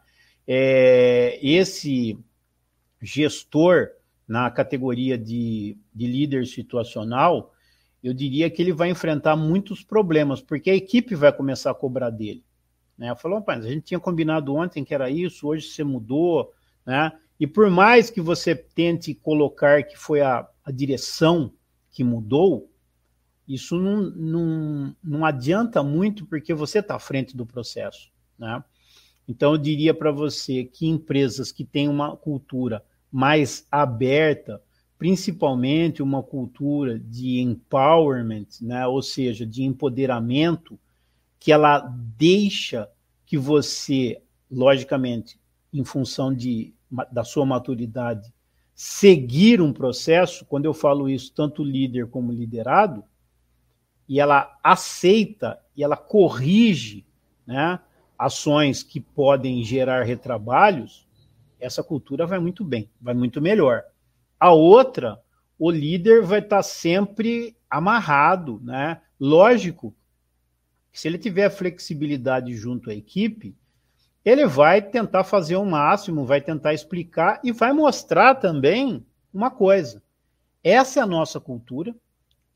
É, 0.46 1.38
esse 1.42 2.18
gestor 3.00 3.88
na 4.26 4.50
categoria 4.50 5.16
de, 5.16 5.78
de 5.94 6.06
líder 6.06 6.46
situacional, 6.46 7.52
eu 8.02 8.12
diria 8.12 8.50
que 8.50 8.60
ele 8.60 8.72
vai 8.72 8.90
enfrentar 8.90 9.36
muitos 9.36 9.82
problemas, 9.82 10.40
porque 10.40 10.70
a 10.70 10.74
equipe 10.74 11.14
vai 11.14 11.32
começar 11.32 11.70
a 11.70 11.74
cobrar 11.74 12.10
dele. 12.10 12.44
Né? 12.96 13.14
Falou, 13.16 13.42
mas 13.46 13.64
a 13.64 13.68
gente 13.68 13.84
tinha 13.84 14.00
combinado 14.00 14.54
ontem 14.54 14.84
que 14.84 14.94
era 14.94 15.10
isso, 15.10 15.46
hoje 15.48 15.68
você 15.68 15.84
mudou, 15.84 16.52
né? 16.84 17.12
E 17.38 17.46
por 17.46 17.68
mais 17.70 18.08
que 18.08 18.20
você 18.20 18.54
tente 18.54 19.14
colocar 19.14 19.82
que 19.82 19.96
foi 19.96 20.22
a, 20.22 20.48
a 20.64 20.72
direção 20.72 21.52
que 21.90 22.02
mudou, 22.02 22.70
isso 23.46 23.78
não, 23.78 24.10
não, 24.10 24.96
não 25.04 25.24
adianta 25.24 25.82
muito 25.82 26.24
porque 26.26 26.54
você 26.54 26.78
está 26.78 26.96
à 26.96 26.98
frente 26.98 27.36
do 27.36 27.44
processo. 27.44 28.10
Né? 28.38 28.62
Então, 29.28 29.52
eu 29.52 29.58
diria 29.58 29.92
para 29.92 30.10
você 30.10 30.64
que 30.64 30.86
empresas 30.86 31.50
que 31.50 31.64
têm 31.64 31.88
uma 31.88 32.16
cultura 32.16 32.84
mais 33.10 33.66
aberta, 33.70 34.62
principalmente 34.98 36.02
uma 36.02 36.22
cultura 36.22 36.98
de 36.98 37.40
empowerment, 37.40 38.46
né? 38.60 38.86
ou 38.86 39.02
seja, 39.02 39.44
de 39.44 39.64
empoderamento, 39.64 40.78
que 41.38 41.52
ela 41.52 41.80
deixa 42.16 42.88
que 43.24 43.36
você, 43.36 44.20
logicamente, 44.50 45.38
em 45.72 45.84
função 45.84 46.32
de, 46.32 46.72
da 47.10 47.24
sua 47.24 47.44
maturidade, 47.44 48.32
seguir 48.74 49.60
um 49.60 49.72
processo, 49.72 50.44
quando 50.44 50.66
eu 50.66 50.74
falo 50.74 51.08
isso, 51.08 51.32
tanto 51.34 51.64
líder 51.64 52.08
como 52.08 52.32
liderado, 52.32 53.04
e 54.08 54.20
ela 54.20 54.56
aceita 54.62 55.58
e 55.76 55.82
ela 55.82 55.96
corrige 55.96 57.04
né, 57.46 57.80
ações 58.18 58.82
que 58.82 59.00
podem 59.00 59.62
gerar 59.64 60.04
retrabalhos, 60.04 61.06
essa 61.58 61.82
cultura 61.82 62.26
vai 62.26 62.38
muito 62.38 62.64
bem, 62.64 62.90
vai 63.00 63.14
muito 63.14 63.40
melhor. 63.40 63.82
A 64.38 64.52
outra, 64.52 65.18
o 65.58 65.70
líder 65.70 66.22
vai 66.22 66.40
estar 66.40 66.62
sempre 66.62 67.56
amarrado, 67.70 68.60
né? 68.62 69.00
Lógico 69.18 69.94
se 70.96 71.08
ele 71.08 71.18
tiver 71.18 71.50
flexibilidade 71.50 72.54
junto 72.54 72.88
à 72.88 72.94
equipe, 72.94 73.54
ele 74.24 74.46
vai 74.46 74.80
tentar 74.80 75.24
fazer 75.24 75.56
o 75.56 75.64
máximo, 75.64 76.24
vai 76.24 76.40
tentar 76.40 76.72
explicar 76.72 77.38
e 77.44 77.52
vai 77.52 77.70
mostrar 77.74 78.36
também 78.36 79.04
uma 79.32 79.50
coisa. 79.50 80.02
Essa 80.64 81.00
é 81.00 81.02
a 81.02 81.06
nossa 81.06 81.38
cultura, 81.38 81.94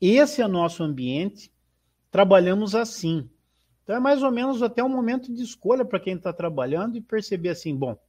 esse 0.01 0.41
é 0.41 0.45
o 0.47 0.49
nosso 0.49 0.81
ambiente, 0.81 1.53
trabalhamos 2.09 2.73
assim. 2.73 3.29
Então 3.91 3.99
é 3.99 4.01
mais 4.01 4.23
ou 4.23 4.31
menos 4.31 4.63
até 4.63 4.81
um 4.81 4.87
momento 4.87 5.33
de 5.33 5.43
escolha 5.43 5.83
para 5.83 5.99
quem 5.99 6.13
está 6.13 6.31
trabalhando 6.31 6.95
e 6.95 7.01
perceber 7.01 7.49
assim, 7.49 7.75
bom, 7.75 7.99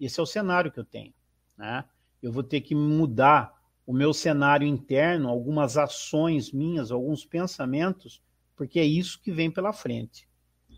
esse 0.00 0.20
é 0.20 0.22
o 0.22 0.26
cenário 0.26 0.70
que 0.70 0.78
eu 0.78 0.84
tenho. 0.84 1.12
Né? 1.58 1.84
Eu 2.22 2.30
vou 2.30 2.44
ter 2.44 2.60
que 2.60 2.76
mudar 2.76 3.52
o 3.84 3.92
meu 3.92 4.12
cenário 4.12 4.68
interno, 4.68 5.28
algumas 5.28 5.76
ações 5.76 6.52
minhas, 6.52 6.92
alguns 6.92 7.24
pensamentos, 7.24 8.22
porque 8.54 8.78
é 8.78 8.84
isso 8.84 9.20
que 9.20 9.32
vem 9.32 9.50
pela 9.50 9.72
frente. 9.72 10.28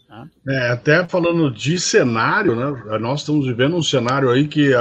Tá? 0.08 0.30
É, 0.48 0.70
até 0.70 1.06
falando 1.06 1.50
de 1.50 1.78
cenário, 1.78 2.56
né, 2.56 2.98
nós 2.98 3.20
estamos 3.20 3.46
vivendo 3.46 3.76
um 3.76 3.82
cenário 3.82 4.30
aí 4.30 4.48
que 4.48 4.72
é 4.72 4.78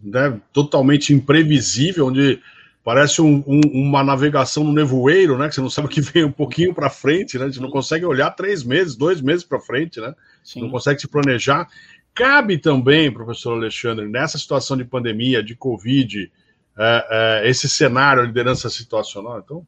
né, 0.00 0.40
totalmente 0.52 1.12
imprevisível, 1.12 2.06
onde 2.06 2.40
parece 2.84 3.22
um, 3.22 3.42
um, 3.46 3.60
uma 3.72 4.04
navegação 4.04 4.62
no 4.62 4.72
nevoeiro, 4.72 5.38
né? 5.38 5.48
Que 5.48 5.54
você 5.54 5.60
não 5.62 5.70
sabe 5.70 5.86
o 5.88 5.90
que 5.90 6.02
vem 6.02 6.24
um 6.24 6.30
pouquinho 6.30 6.74
para 6.74 6.90
frente, 6.90 7.38
né? 7.38 7.46
A 7.46 7.48
gente 7.48 7.62
não 7.62 7.70
consegue 7.70 8.04
olhar 8.04 8.30
três 8.32 8.62
meses, 8.62 8.94
dois 8.94 9.22
meses 9.22 9.42
para 9.42 9.58
frente, 9.58 9.98
né? 10.00 10.14
Sim. 10.44 10.60
Não 10.60 10.70
consegue 10.70 11.00
se 11.00 11.08
planejar. 11.08 11.66
Cabe 12.14 12.58
também, 12.58 13.10
professor 13.10 13.54
Alexandre, 13.54 14.06
nessa 14.06 14.38
situação 14.38 14.76
de 14.76 14.84
pandemia, 14.84 15.42
de 15.42 15.56
Covid, 15.56 16.30
é, 16.78 17.42
é, 17.42 17.48
esse 17.48 17.68
cenário, 17.68 18.22
a 18.22 18.26
liderança 18.26 18.68
situacional, 18.68 19.38
então? 19.38 19.66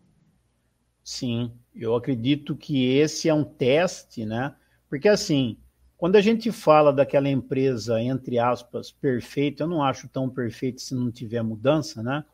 Sim, 1.03 1.51
eu 1.75 1.95
acredito 1.95 2.55
que 2.55 2.97
esse 2.99 3.29
é 3.29 3.35
um 3.35 3.45
teste, 3.45 4.27
né? 4.27 4.55
Porque 4.89 5.09
assim, 5.09 5.57
quando 5.97 6.17
a 6.17 6.21
gente 6.21 6.53
fala 6.53 6.93
daquela 6.93 7.29
empresa, 7.29 8.01
entre 8.01 8.39
aspas, 8.39 8.93
perfeita, 8.93 9.63
eu 9.63 9.69
não 9.69 9.83
acho 9.83 10.09
tão 10.09 10.29
perfeito 10.29 10.83
se 10.83 10.95
não 10.95 11.11
tiver 11.11 11.43
mudança, 11.43 12.03
né? 12.03 12.25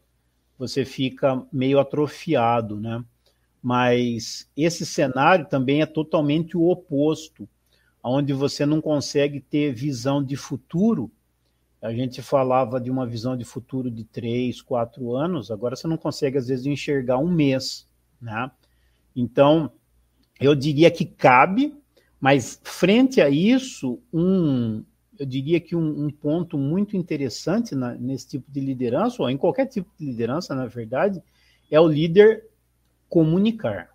Você 0.62 0.84
fica 0.84 1.44
meio 1.52 1.80
atrofiado, 1.80 2.78
né? 2.78 3.04
Mas 3.60 4.48
esse 4.56 4.86
cenário 4.86 5.44
também 5.46 5.82
é 5.82 5.86
totalmente 5.86 6.56
o 6.56 6.68
oposto, 6.70 7.48
onde 8.00 8.32
você 8.32 8.64
não 8.64 8.80
consegue 8.80 9.40
ter 9.40 9.74
visão 9.74 10.22
de 10.22 10.36
futuro. 10.36 11.10
A 11.82 11.92
gente 11.92 12.22
falava 12.22 12.80
de 12.80 12.92
uma 12.92 13.04
visão 13.04 13.36
de 13.36 13.44
futuro 13.44 13.90
de 13.90 14.04
três, 14.04 14.62
quatro 14.62 15.16
anos, 15.16 15.50
agora 15.50 15.74
você 15.74 15.88
não 15.88 15.96
consegue, 15.96 16.38
às 16.38 16.46
vezes, 16.46 16.64
enxergar 16.64 17.18
um 17.18 17.28
mês, 17.28 17.88
né? 18.20 18.48
Então, 19.16 19.72
eu 20.40 20.54
diria 20.54 20.92
que 20.92 21.04
cabe, 21.04 21.74
mas 22.20 22.60
frente 22.62 23.20
a 23.20 23.28
isso, 23.28 24.00
um, 24.14 24.84
eu 25.18 25.26
diria 25.26 25.60
que 25.60 25.76
um, 25.76 26.06
um 26.06 26.10
ponto 26.10 26.56
muito 26.56 26.96
interessante 26.96 27.74
na, 27.74 27.94
nesse 27.94 28.28
tipo 28.28 28.50
de 28.50 28.60
liderança, 28.60 29.22
ou 29.22 29.30
em 29.30 29.36
qualquer 29.36 29.66
tipo 29.66 29.90
de 29.98 30.06
liderança, 30.06 30.54
na 30.54 30.66
verdade, 30.66 31.22
é 31.70 31.80
o 31.80 31.86
líder 31.86 32.44
comunicar. 33.08 33.90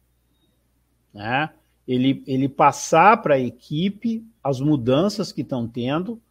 Né? 1.14 1.50
Ele, 1.88 2.24
ele 2.28 2.48
passar 2.48 3.22
para 3.22 3.36
a 3.36 3.40
equipe 3.40 4.26
as 4.44 4.60
mudanças 4.60 5.32
que 5.32 5.42
estão 5.42 5.68
tendo, 5.68 6.22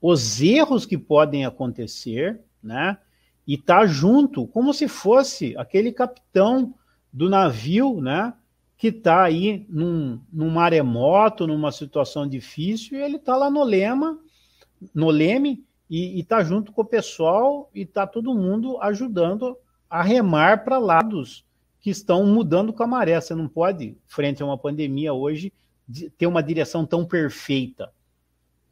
os 0.00 0.40
erros 0.40 0.86
que 0.86 0.96
podem 0.96 1.44
acontecer, 1.44 2.40
né? 2.62 2.98
E 3.46 3.54
estar 3.54 3.80
tá 3.80 3.86
junto, 3.86 4.46
como 4.46 4.74
se 4.74 4.88
fosse 4.88 5.56
aquele 5.56 5.90
capitão 5.90 6.74
do 7.12 7.30
navio, 7.30 8.00
né? 8.00 8.34
Que 8.76 8.88
está 8.88 9.24
aí 9.24 9.64
num, 9.68 10.20
num 10.30 10.50
maremoto, 10.50 11.46
numa 11.46 11.72
situação 11.72 12.28
difícil, 12.28 12.98
e 12.98 13.02
ele 13.02 13.16
está 13.16 13.34
lá 13.36 13.50
no 13.50 13.64
lema, 13.64 14.18
no 14.94 15.10
leme, 15.10 15.64
e 15.88 16.18
está 16.18 16.42
junto 16.42 16.72
com 16.72 16.82
o 16.82 16.86
pessoal 16.86 17.70
e 17.74 17.82
está 17.82 18.06
todo 18.06 18.34
mundo 18.34 18.80
ajudando 18.82 19.56
a 19.88 20.02
remar 20.02 20.64
para 20.64 20.78
lados 20.78 21.44
que 21.80 21.90
estão 21.90 22.26
mudando 22.26 22.72
com 22.72 22.82
a 22.82 22.86
maré. 22.86 23.20
Você 23.20 23.34
não 23.34 23.48
pode, 23.48 23.96
frente 24.06 24.42
a 24.42 24.46
uma 24.46 24.58
pandemia 24.58 25.12
hoje, 25.12 25.52
ter 26.18 26.26
uma 26.26 26.42
direção 26.42 26.84
tão 26.84 27.04
perfeita. 27.04 27.92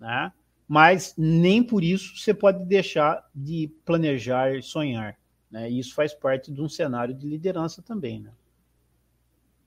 Né? 0.00 0.32
Mas 0.66 1.14
nem 1.16 1.62
por 1.62 1.84
isso 1.84 2.16
você 2.16 2.34
pode 2.34 2.64
deixar 2.64 3.24
de 3.32 3.70
planejar 3.84 4.60
sonhar. 4.62 5.16
Né? 5.50 5.70
E 5.70 5.78
isso 5.78 5.94
faz 5.94 6.12
parte 6.12 6.50
de 6.50 6.60
um 6.60 6.68
cenário 6.68 7.14
de 7.14 7.28
liderança 7.28 7.80
também. 7.80 8.18
Né? 8.18 8.30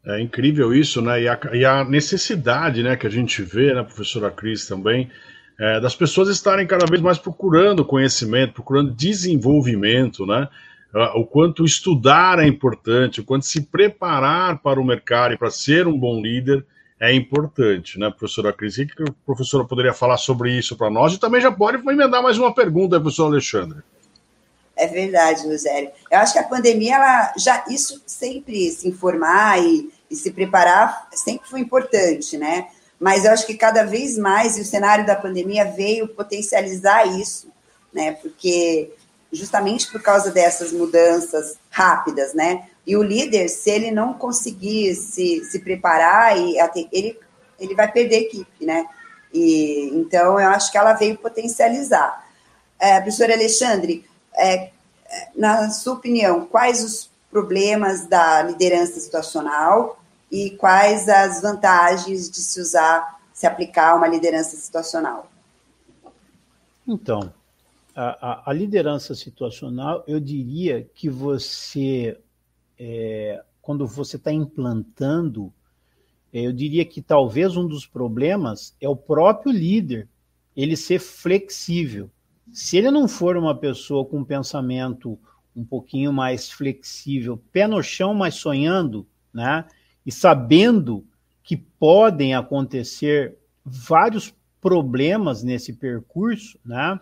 É 0.06 0.22
incrível 0.22 0.74
isso, 0.74 1.02
né? 1.02 1.22
E 1.22 1.28
a, 1.28 1.40
e 1.54 1.66
a, 1.66 1.84
necessidade 1.84 2.84
né, 2.84 2.96
que 2.96 3.08
a 3.08 3.10
gente 3.10 3.42
vê, 3.42 3.74
né, 3.74 3.84
professora 3.84 4.32
Cris, 4.32 4.66
também, 4.66 5.10
é, 5.60 5.80
das 5.80 5.96
pessoas 5.96 6.30
estarem 6.30 6.68
cada 6.68 6.86
vez 6.86 7.02
mais 7.02 7.18
procurando 7.18 7.84
conhecimento, 7.84 8.54
procurando 8.54 8.94
desenvolvimento, 8.94 10.26
né? 10.26 10.48
O 11.16 11.26
quanto 11.26 11.66
estudar 11.66 12.40
é 12.40 12.48
importante, 12.48 13.20
o 13.20 13.24
quanto 13.24 13.46
se 13.46 13.62
preparar 13.62 14.60
para 14.60 14.80
o 14.80 14.86
mercado 14.86 15.34
e 15.34 15.38
para 15.38 15.52
ser 15.52 15.86
um 15.86 15.98
bom 15.98 16.22
líder 16.22 16.66
é 17.00 17.14
importante, 17.14 18.00
né, 18.00 18.10
professora 18.10 18.54
Cris? 18.54 18.78
O 18.78 18.88
que 18.88 19.04
a 19.04 19.14
professora 19.26 19.66
poderia 19.66 19.94
falar 19.94 20.18
sobre 20.18 20.58
isso 20.58 20.76
para 20.76 20.90
nós? 20.90 21.14
E 21.14 21.20
também 21.20 21.42
já 21.42 21.52
pode 21.52 21.78
emendar 21.78 22.24
mais 22.24 22.38
uma 22.38 22.54
pergunta, 22.54 23.00
professor 23.00 23.26
Alexandre. 23.26 23.80
É 24.76 24.88
verdade, 24.88 25.46
Rogério. 25.46 25.90
Eu 26.10 26.20
acho 26.20 26.34
que 26.34 26.40
a 26.40 26.44
pandemia, 26.44 26.96
ela 26.96 27.34
já 27.38 27.66
isso 27.70 28.02
sempre 28.06 28.72
se 28.72 28.88
informar 28.88 29.60
e, 29.60 29.92
e 30.10 30.16
se 30.16 30.32
preparar 30.32 31.10
sempre 31.12 31.50
foi 31.50 31.60
importante, 31.60 32.38
né? 32.38 32.68
Mas 33.00 33.26
eu 33.26 33.32
acho 33.32 33.46
que 33.46 33.56
cada 33.56 33.84
vez 33.84 34.18
mais 34.18 34.58
e 34.58 34.62
o 34.62 34.66
cenário 34.66 35.06
da 35.06 35.16
pandemia 35.16 35.66
veio 35.66 36.08
potencializar 36.08 37.06
isso, 37.06 37.48
né? 37.94 38.14
Porque 38.14 38.92
justamente 39.32 39.92
por 39.92 40.02
causa 40.02 40.32
dessas 40.32 40.72
mudanças 40.72 41.58
rápidas, 41.70 42.34
né? 42.34 42.68
E 42.86 42.96
o 42.96 43.04
líder, 43.04 43.50
se 43.50 43.70
ele 43.70 43.92
não 43.92 44.14
conseguir 44.14 44.96
se, 44.96 45.44
se 45.46 45.60
preparar, 45.60 46.38
e 46.38 46.56
ele, 46.92 47.20
ele 47.60 47.76
vai 47.76 47.92
perder 47.92 48.24
equipe, 48.24 48.66
né? 48.66 48.88
E, 49.34 49.92
então, 49.94 50.40
eu 50.40 50.48
acho 50.50 50.72
que 50.72 50.78
ela 50.78 50.94
veio 50.94 51.18
potencializar. 51.18 52.26
É, 52.80 53.00
professor 53.02 53.30
Alexandre, 53.30 54.06
é, 54.36 54.70
na 55.36 55.70
sua 55.70 55.94
opinião, 55.94 56.46
quais 56.46 56.84
os 56.84 57.10
problemas 57.30 58.08
da 58.08 58.42
liderança 58.44 59.00
situacional 59.00 60.00
e 60.32 60.52
quais 60.52 61.08
as 61.08 61.42
vantagens 61.42 62.30
de 62.30 62.38
se 62.38 62.60
usar, 62.60 63.20
se 63.34 63.48
aplicar 63.48 63.96
uma 63.96 64.08
liderança 64.08 64.56
situacional? 64.58 65.32
Então, 66.88 67.34
a, 67.96 68.32
a, 68.32 68.52
a 68.52 68.54
liderança 68.54 69.16
situacional, 69.16 70.04
eu 70.08 70.20
diria 70.20 70.88
que 70.94 71.10
você, 71.10 72.18
é, 72.80 73.44
quando 73.62 73.88
você 73.88 74.18
está 74.18 74.32
implantando, 74.32 75.52
é, 76.34 76.42
eu 76.42 76.54
diria 76.54 76.86
que 76.86 77.02
talvez 77.02 77.58
um 77.58 77.68
dos 77.68 77.86
problemas 77.86 78.76
é 78.80 78.88
o 78.88 78.96
próprio 78.96 79.52
líder 79.52 80.08
ele 80.56 80.76
ser 80.76 81.00
flexível. 81.00 82.10
Se 82.52 82.78
ele 82.78 82.90
não 82.90 83.08
for 83.08 83.38
uma 83.38 83.56
pessoa 83.56 84.06
com 84.06 84.20
um 84.20 84.26
pensamento 84.26 85.20
um 85.56 85.66
pouquinho 85.66 86.14
mais 86.14 86.52
flexível, 86.52 87.42
pé 87.52 87.68
no 87.68 87.82
chão, 87.82 88.14
mas 88.14 88.36
sonhando, 88.36 89.08
né? 89.34 89.66
E 90.08 90.12
sabendo 90.12 91.06
que 91.44 91.58
podem 91.58 92.34
acontecer 92.34 93.36
vários 93.66 94.34
problemas 94.62 95.44
nesse 95.44 95.74
percurso, 95.74 96.58
né? 96.66 96.98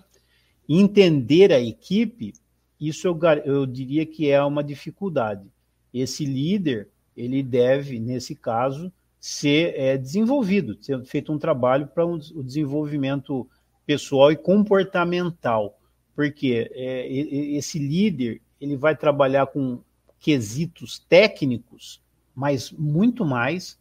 Entender 0.67 1.53
a 1.53 1.59
equipe, 1.59 2.33
isso 2.81 3.07
eu, 3.07 3.19
eu 3.45 3.65
diria 3.67 4.07
que 4.07 4.31
é 4.31 4.43
uma 4.43 4.63
dificuldade. 4.63 5.47
Esse 5.93 6.25
líder, 6.25 6.89
ele 7.15 7.43
deve, 7.43 8.00
nesse 8.00 8.35
caso, 8.35 8.91
ser 9.19 9.79
é, 9.79 9.97
desenvolvido, 9.97 10.75
ser 10.81 11.03
feito 11.05 11.31
um 11.31 11.38
trabalho 11.38 11.85
para 11.85 12.05
um, 12.07 12.15
o 12.33 12.43
desenvolvimento 12.43 13.47
pessoal 13.85 14.31
e 14.31 14.35
comportamental, 14.35 15.79
porque 16.15 16.71
é, 16.74 17.07
esse 17.07 17.77
líder 17.77 18.41
ele 18.59 18.75
vai 18.75 18.95
trabalhar 18.95 19.45
com 19.45 19.79
quesitos 20.19 20.97
técnicos, 21.07 22.01
mas 22.36 22.72
muito 22.72 23.24
mais 23.24 23.80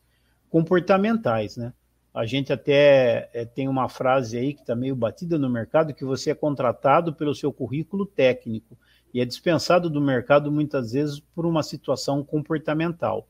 comportamentais, 0.48 1.56
né? 1.56 1.72
A 2.14 2.24
gente 2.24 2.52
até 2.52 3.28
é, 3.34 3.44
tem 3.44 3.66
uma 3.66 3.88
frase 3.88 4.38
aí 4.38 4.54
que 4.54 4.60
está 4.60 4.76
meio 4.76 4.94
batida 4.94 5.36
no 5.36 5.50
mercado, 5.50 5.92
que 5.92 6.04
você 6.04 6.30
é 6.30 6.34
contratado 6.34 7.12
pelo 7.12 7.34
seu 7.34 7.52
currículo 7.52 8.06
técnico 8.06 8.78
e 9.12 9.20
é 9.20 9.24
dispensado 9.24 9.90
do 9.90 10.00
mercado 10.00 10.50
muitas 10.50 10.92
vezes 10.92 11.18
por 11.18 11.44
uma 11.44 11.62
situação 11.64 12.22
comportamental. 12.22 13.26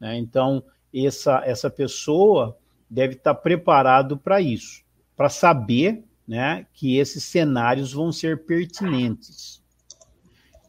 Né? 0.00 0.16
Então, 0.16 0.64
essa, 0.94 1.42
essa 1.44 1.68
pessoa 1.68 2.56
deve 2.88 3.14
estar 3.14 3.34
preparado 3.34 4.16
para 4.16 4.40
isso, 4.40 4.82
para 5.14 5.28
saber 5.28 6.02
né, 6.26 6.66
que 6.72 6.96
esses 6.96 7.24
cenários 7.24 7.92
vão 7.92 8.10
ser 8.10 8.44
pertinentes. 8.44 9.61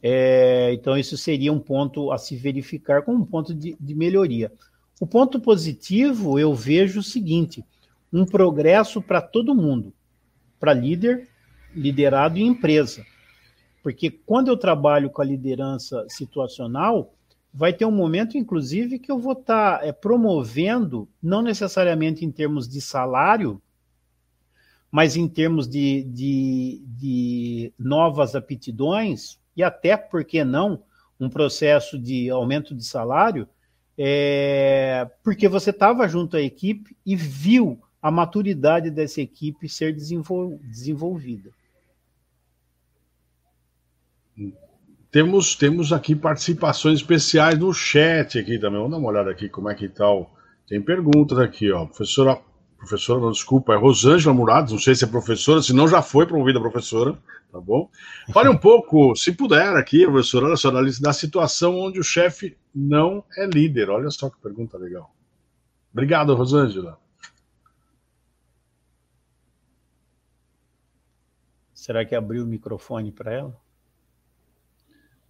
É, 0.06 0.70
então, 0.74 0.98
isso 0.98 1.16
seria 1.16 1.50
um 1.50 1.58
ponto 1.58 2.12
a 2.12 2.18
se 2.18 2.36
verificar 2.36 3.00
como 3.00 3.22
um 3.22 3.24
ponto 3.24 3.54
de, 3.54 3.74
de 3.80 3.94
melhoria. 3.94 4.52
O 5.00 5.06
ponto 5.06 5.40
positivo, 5.40 6.38
eu 6.38 6.54
vejo 6.54 7.00
o 7.00 7.02
seguinte: 7.02 7.64
um 8.12 8.26
progresso 8.26 9.00
para 9.00 9.22
todo 9.22 9.54
mundo, 9.54 9.94
para 10.60 10.74
líder, 10.74 11.26
liderado 11.74 12.36
e 12.36 12.42
empresa. 12.42 13.02
Porque 13.82 14.10
quando 14.10 14.48
eu 14.48 14.58
trabalho 14.58 15.08
com 15.08 15.22
a 15.22 15.24
liderança 15.24 16.04
situacional, 16.10 17.14
vai 17.50 17.72
ter 17.72 17.86
um 17.86 17.90
momento, 17.90 18.36
inclusive, 18.36 18.98
que 18.98 19.10
eu 19.10 19.18
vou 19.18 19.32
estar 19.32 19.78
tá, 19.78 19.86
é, 19.86 19.90
promovendo, 19.90 21.08
não 21.22 21.40
necessariamente 21.40 22.26
em 22.26 22.30
termos 22.30 22.68
de 22.68 22.78
salário, 22.78 23.58
mas 24.90 25.16
em 25.16 25.26
termos 25.26 25.66
de, 25.66 26.02
de, 26.02 26.84
de 26.88 27.72
novas 27.78 28.34
aptidões, 28.34 29.42
e 29.56 29.62
até, 29.62 29.96
por 29.96 30.24
que 30.24 30.44
não, 30.44 30.82
um 31.18 31.28
processo 31.28 31.98
de 31.98 32.28
aumento 32.30 32.74
de 32.74 32.84
salário, 32.84 33.48
é, 33.96 35.08
porque 35.22 35.48
você 35.48 35.70
estava 35.70 36.08
junto 36.08 36.36
à 36.36 36.40
equipe 36.40 36.96
e 37.06 37.14
viu 37.14 37.80
a 38.02 38.10
maturidade 38.10 38.90
dessa 38.90 39.20
equipe 39.20 39.68
ser 39.68 39.94
desenvol, 39.94 40.58
desenvolvida. 40.62 41.50
Temos, 45.10 45.54
temos 45.54 45.92
aqui 45.92 46.14
participações 46.14 46.98
especiais 46.98 47.56
no 47.56 47.72
chat 47.72 48.38
aqui 48.38 48.58
também. 48.58 48.78
Vamos 48.78 48.90
dar 48.90 48.98
uma 48.98 49.08
olhada 49.08 49.30
aqui 49.30 49.48
como 49.48 49.70
é 49.70 49.74
que 49.74 49.88
tal. 49.88 50.24
Tá 50.24 50.30
Tem 50.68 50.82
perguntas 50.82 51.38
aqui, 51.38 51.70
ó. 51.70 51.86
Professora, 51.86 52.40
professora, 52.76 53.20
não, 53.20 53.30
desculpa, 53.30 53.72
é 53.74 53.76
Rosângela 53.76 54.34
Murados, 54.34 54.72
não 54.72 54.78
sei 54.78 54.94
se 54.94 55.04
é 55.04 55.06
professora, 55.06 55.62
se 55.62 55.72
não 55.72 55.88
já 55.88 56.02
foi 56.02 56.26
promovida 56.26 56.60
professora, 56.60 57.16
tá 57.54 57.60
bom? 57.60 57.88
Fale 58.32 58.48
um 58.48 58.56
pouco, 58.56 59.14
se 59.14 59.32
puder 59.32 59.76
aqui, 59.76 60.04
professora, 60.04 60.46
olha 60.46 60.56
só, 60.56 60.72
da 60.72 61.12
situação 61.12 61.78
onde 61.78 62.00
o 62.00 62.04
chefe 62.04 62.56
não 62.74 63.24
é 63.38 63.46
líder. 63.46 63.90
Olha 63.90 64.10
só 64.10 64.28
que 64.28 64.40
pergunta 64.40 64.76
legal. 64.76 65.14
Obrigado, 65.92 66.34
Rosângela. 66.34 66.98
Será 71.72 72.04
que 72.04 72.16
abriu 72.16 72.42
o 72.42 72.46
microfone 72.46 73.12
para 73.12 73.32
ela? 73.32 73.56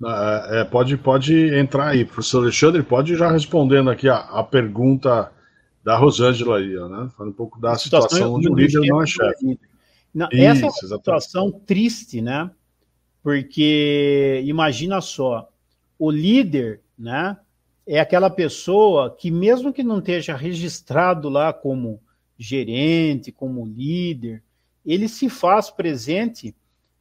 É, 0.03 0.61
é, 0.61 0.65
pode, 0.65 0.97
pode 0.97 1.55
entrar 1.55 1.89
aí, 1.89 2.05
professor 2.07 2.43
Alexandre, 2.43 2.83
pode 2.83 3.13
ir 3.13 3.17
já 3.17 3.31
respondendo 3.31 3.91
aqui 3.91 4.09
a, 4.09 4.17
a 4.17 4.43
pergunta 4.43 5.31
da 5.83 5.97
Rosângela 5.97 6.57
aí, 6.57 6.75
né? 6.75 7.11
Falando 7.17 7.33
um 7.33 7.37
pouco 7.37 7.61
da 7.61 7.75
situação, 7.75 8.09
situação 8.09 8.35
onde 8.35 8.49
o 8.49 8.55
líder 8.55 8.81
não 8.89 9.03
é 9.03 9.07
chefe. 9.07 9.59
Não, 10.15 10.29
Isso, 10.31 10.43
essa 10.43 10.63
é 10.63 10.65
uma 10.67 10.97
situação 10.97 11.51
triste, 11.51 12.21
né? 12.23 12.51
Porque 13.23 14.43
imagina 14.47 15.01
só, 15.01 15.49
o 15.99 16.11
líder, 16.11 16.81
né? 16.99 17.37
É 17.87 18.01
aquela 18.01 18.31
pessoa 18.31 19.15
que, 19.15 19.31
mesmo 19.31 19.73
que 19.73 19.83
não 19.83 19.99
esteja 19.99 20.35
registrado 20.37 21.29
lá 21.29 21.53
como 21.53 22.01
gerente, 22.39 23.31
como 23.33 23.67
líder, 23.67 24.43
ele 24.87 25.09
se 25.09 25.29
faz 25.29 25.71
presente 25.71 26.55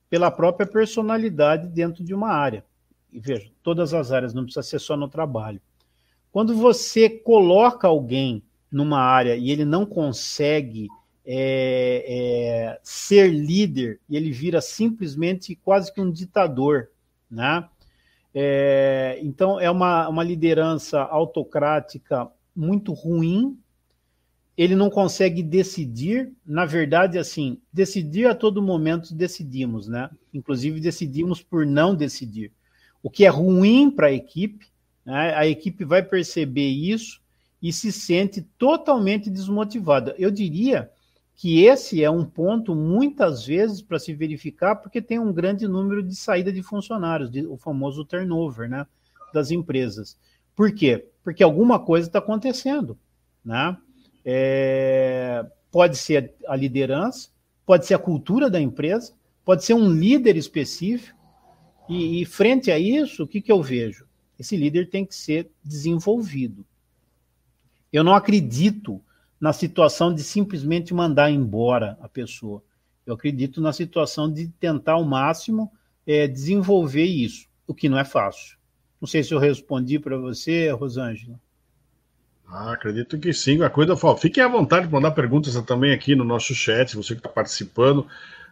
pela 0.10 0.30
própria 0.30 0.66
personalidade 0.68 1.68
dentro 1.68 2.04
de 2.04 2.14
uma 2.14 2.30
área 2.30 2.66
e 3.14 3.20
veja, 3.20 3.50
todas 3.62 3.94
as 3.94 4.12
áreas, 4.12 4.34
não 4.34 4.44
precisa 4.44 4.64
ser 4.64 4.80
só 4.80 4.98
no 4.98 5.08
trabalho. 5.08 5.62
Quando 6.32 6.56
você 6.56 7.08
coloca 7.08 7.88
alguém 7.88 8.42
numa 8.72 9.00
área 9.00 9.36
e 9.36 9.52
ele 9.52 9.64
não 9.64 9.86
consegue 9.86 10.88
é, 11.26 12.06
é, 12.08 12.80
ser 12.84 13.30
líder, 13.30 14.00
e 14.10 14.18
ele 14.18 14.32
vira 14.32 14.62
simplesmente 14.62 15.56
quase 15.56 15.94
que 15.94 16.02
um 16.02 16.12
ditador, 16.12 16.90
né? 17.30 17.68
É, 18.36 19.20
então 19.22 19.60
é 19.60 19.70
uma, 19.70 20.10
uma 20.10 20.24
liderança 20.24 21.00
autocrática 21.02 22.28
muito 22.56 22.92
ruim. 22.92 23.58
Ele 24.58 24.76
não 24.76 24.90
consegue 24.90 25.44
decidir. 25.44 26.32
Na 26.46 26.66
verdade, 26.66 27.18
assim, 27.18 27.60
decidir 27.72 28.28
a 28.28 28.36
todo 28.36 28.62
momento 28.62 29.14
decidimos, 29.14 29.88
né? 29.88 30.10
Inclusive 30.34 30.80
decidimos 30.80 31.42
por 31.42 31.66
não 31.66 31.96
decidir 31.96 32.52
o 33.04 33.10
que 33.10 33.26
é 33.26 33.30
ruim 33.30 33.92
para 33.92 34.08
a 34.08 34.14
equipe, 34.14 34.66
né? 35.06 35.36
a 35.36 35.46
equipe 35.46 35.84
vai 35.84 36.02
perceber 36.02 36.70
isso 36.70 37.22
e 37.62 37.74
se 37.74 37.92
sente 37.92 38.42
totalmente 38.58 39.30
desmotivada. 39.30 40.16
Eu 40.18 40.32
diria 40.32 40.90
que 41.44 41.66
esse 41.66 42.02
é 42.02 42.10
um 42.10 42.24
ponto, 42.24 42.74
muitas 42.74 43.46
vezes, 43.46 43.82
para 43.82 44.00
se 44.00 44.14
verificar, 44.14 44.78
porque 44.78 45.02
tem 45.02 45.20
um 45.20 45.34
grande 45.34 45.68
número 45.68 46.02
de 46.02 46.16
saída 46.16 46.54
de 46.54 46.64
funcionários, 46.64 47.30
de, 47.30 47.46
o 47.46 47.58
famoso 47.58 48.06
turnover 48.06 48.70
né, 48.70 48.88
das 49.34 49.52
empresas. 49.52 50.18
Por 50.56 50.74
quê? 50.74 51.06
Porque 51.22 51.44
alguma 51.44 51.78
coisa 51.82 52.08
está 52.08 52.20
acontecendo. 52.20 52.98
Né? 53.44 53.76
É, 54.24 55.46
pode 55.70 55.98
ser 55.98 56.34
a 56.48 56.56
liderança, 56.56 57.28
pode 57.66 57.86
ser 57.88 57.96
a 57.96 58.00
cultura 58.00 58.50
da 58.50 58.62
empresa, 58.62 59.12
pode 59.44 59.66
ser 59.66 59.74
um 59.74 59.90
líder 59.90 60.38
específico, 60.38 61.20
e, 61.90 62.22
e 62.22 62.26
frente 62.26 62.72
a 62.72 62.80
isso, 62.80 63.24
o 63.24 63.28
que, 63.28 63.42
que 63.42 63.52
eu 63.52 63.62
vejo? 63.62 64.08
Esse 64.40 64.56
líder 64.56 64.90
tem 64.90 65.06
que 65.06 65.14
ser 65.14 65.52
desenvolvido. 65.62 66.66
Eu 67.92 68.02
não 68.02 68.16
acredito 68.16 69.02
na 69.44 69.52
situação 69.52 70.16
de 70.16 70.24
simplesmente 70.24 70.94
mandar 70.94 71.30
embora 71.30 71.98
a 72.00 72.08
pessoa. 72.08 72.64
Eu 73.06 73.16
acredito 73.16 73.60
na 73.60 73.74
situação 73.74 74.32
de 74.32 74.48
tentar 74.58 74.94
ao 74.94 75.04
máximo 75.04 75.70
é, 76.08 76.30
desenvolver 76.30 77.04
isso, 77.04 77.50
o 77.68 77.74
que 77.74 77.90
não 77.90 78.00
é 78.00 78.06
fácil. 78.06 78.56
Não 79.02 79.06
sei 79.06 79.22
se 79.22 79.34
eu 79.34 79.40
respondi 79.40 80.00
para 80.00 80.16
você, 80.16 80.70
Rosângela. 80.72 81.38
Ah, 82.48 82.72
acredito 82.72 83.20
que 83.20 83.34
sim. 83.34 83.62
A 83.62 83.70
coisa 83.70 83.98
fala. 83.98 84.16
Fiquem 84.16 84.42
à 84.42 84.48
vontade 84.48 84.88
para 84.88 84.98
mandar 84.98 85.12
perguntas 85.12 85.62
também 85.64 85.92
aqui 85.92 86.16
no 86.16 86.24
nosso 86.24 86.56
chat, 86.56 86.96
você 86.96 87.14
que 87.14 87.20
está 87.20 87.28
participando. 87.28 88.08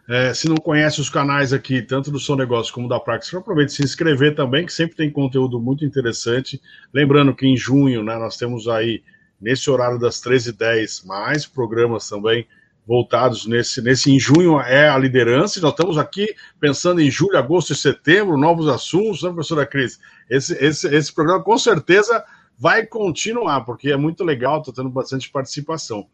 É, 0.06 0.34
se 0.34 0.46
não 0.46 0.56
conhece 0.56 1.00
os 1.00 1.08
canais 1.08 1.54
aqui, 1.54 1.80
tanto 1.80 2.10
do 2.10 2.18
Som 2.18 2.36
Negócio 2.36 2.70
como 2.70 2.86
da 2.86 3.00
Praxis, 3.00 3.32
aproveite 3.32 3.72
se 3.72 3.82
inscrever 3.82 4.34
também, 4.34 4.66
que 4.66 4.72
sempre 4.74 4.94
tem 4.94 5.10
conteúdo 5.10 5.58
muito 5.58 5.86
interessante. 5.86 6.60
Lembrando 6.92 7.34
que 7.34 7.46
em 7.46 7.56
junho, 7.56 8.04
né, 8.04 8.18
nós 8.18 8.36
temos 8.36 8.68
aí, 8.68 9.02
nesse 9.42 9.68
horário 9.68 9.98
das 9.98 10.22
13h10, 10.22 11.04
mais 11.04 11.44
programas 11.44 12.08
também 12.08 12.46
voltados 12.86 13.46
nesse, 13.46 13.80
nesse 13.80 14.10
em 14.10 14.18
junho 14.18 14.60
é 14.60 14.88
a 14.88 14.98
liderança. 14.98 15.60
Nós 15.60 15.72
estamos 15.72 15.98
aqui 15.98 16.34
pensando 16.58 17.00
em 17.00 17.10
julho, 17.10 17.36
agosto 17.36 17.72
e 17.72 17.76
setembro, 17.76 18.36
novos 18.36 18.68
assuntos, 18.68 19.22
né, 19.22 19.30
professora 19.30 19.66
Cris? 19.66 20.00
Esse, 20.28 20.54
esse, 20.64 20.94
esse 20.94 21.12
programa 21.12 21.42
com 21.42 21.58
certeza 21.58 22.24
vai 22.58 22.86
continuar, 22.86 23.62
porque 23.62 23.90
é 23.90 23.96
muito 23.96 24.22
legal, 24.22 24.60
está 24.60 24.72
tendo 24.72 24.88
bastante 24.88 25.28
participação. 25.30 26.06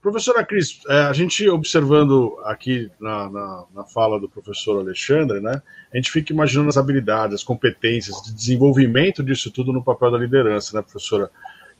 Professora 0.00 0.44
Cris, 0.44 0.80
é, 0.88 1.00
a 1.00 1.12
gente 1.12 1.48
observando 1.48 2.38
aqui 2.44 2.90
na, 3.00 3.28
na, 3.28 3.64
na, 3.74 3.84
fala 3.84 4.20
do 4.20 4.28
professor 4.28 4.78
Alexandre, 4.78 5.40
né, 5.40 5.60
a 5.92 5.96
gente 5.96 6.10
fica 6.10 6.32
imaginando 6.32 6.68
as 6.68 6.76
habilidades, 6.76 7.34
as 7.34 7.42
competências 7.42 8.22
de 8.22 8.32
desenvolvimento 8.32 9.22
disso 9.22 9.50
tudo 9.50 9.72
no 9.72 9.82
papel 9.82 10.12
da 10.12 10.18
liderança, 10.18 10.76
né, 10.76 10.82
professora? 10.82 11.30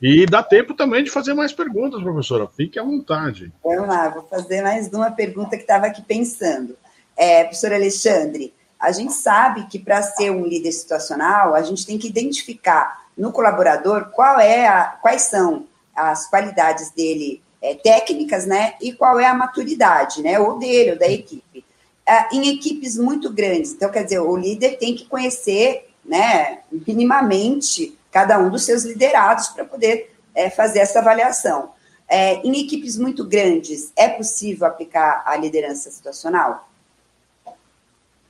E 0.01 0.25
dá 0.25 0.43
tempo 0.43 0.73
também 0.75 1.03
de 1.03 1.09
fazer 1.09 1.33
mais 1.33 1.51
perguntas, 1.51 2.01
professora. 2.01 2.47
Fique 2.47 2.77
à 2.77 2.83
vontade. 2.83 3.51
Vamos 3.63 3.87
lá, 3.87 4.09
vou 4.09 4.23
fazer 4.23 4.61
mais 4.61 4.87
uma 4.93 5.09
pergunta 5.09 5.57
que 5.57 5.63
estava 5.63 5.87
aqui 5.87 6.01
pensando. 6.01 6.77
É, 7.15 7.43
professor 7.43 7.73
Alexandre, 7.73 8.53
a 8.79 8.91
gente 8.91 9.13
sabe 9.13 9.65
que 9.67 9.79
para 9.79 10.03
ser 10.03 10.29
um 10.29 10.45
líder 10.45 10.71
situacional, 10.71 11.55
a 11.55 11.63
gente 11.63 11.85
tem 11.85 11.97
que 11.97 12.07
identificar 12.07 13.07
no 13.17 13.31
colaborador 13.31 14.11
qual 14.11 14.39
é 14.39 14.67
a, 14.67 14.97
quais 15.01 15.23
são 15.23 15.65
as 15.95 16.29
qualidades 16.29 16.91
dele 16.91 17.41
é, 17.59 17.73
técnicas, 17.73 18.45
né? 18.45 18.75
E 18.79 18.93
qual 18.93 19.19
é 19.19 19.25
a 19.25 19.33
maturidade, 19.33 20.21
né? 20.21 20.39
Ou 20.39 20.59
dele, 20.59 20.91
ou 20.91 20.99
da 20.99 21.07
equipe. 21.07 21.65
É, 22.05 22.35
em 22.35 22.55
equipes 22.55 22.97
muito 22.97 23.33
grandes, 23.33 23.73
então, 23.73 23.89
quer 23.89 24.03
dizer, 24.03 24.19
o 24.19 24.37
líder 24.37 24.77
tem 24.77 24.95
que 24.95 25.05
conhecer, 25.05 25.89
né, 26.05 26.59
minimamente 26.87 27.96
cada 28.17 28.39
um 28.39 28.49
dos 28.49 28.63
seus 28.63 28.83
liderados 28.83 29.49
para 29.49 29.63
poder 29.63 30.11
é, 30.33 30.49
fazer 30.49 30.79
essa 30.79 30.97
avaliação. 30.97 31.73
É, 32.09 32.37
em 32.37 32.65
equipes 32.65 32.97
muito 32.97 33.23
grandes, 33.23 33.93
é 33.95 34.09
possível 34.09 34.65
aplicar 34.65 35.21
a 35.23 35.37
liderança 35.37 35.91
situacional? 35.91 36.67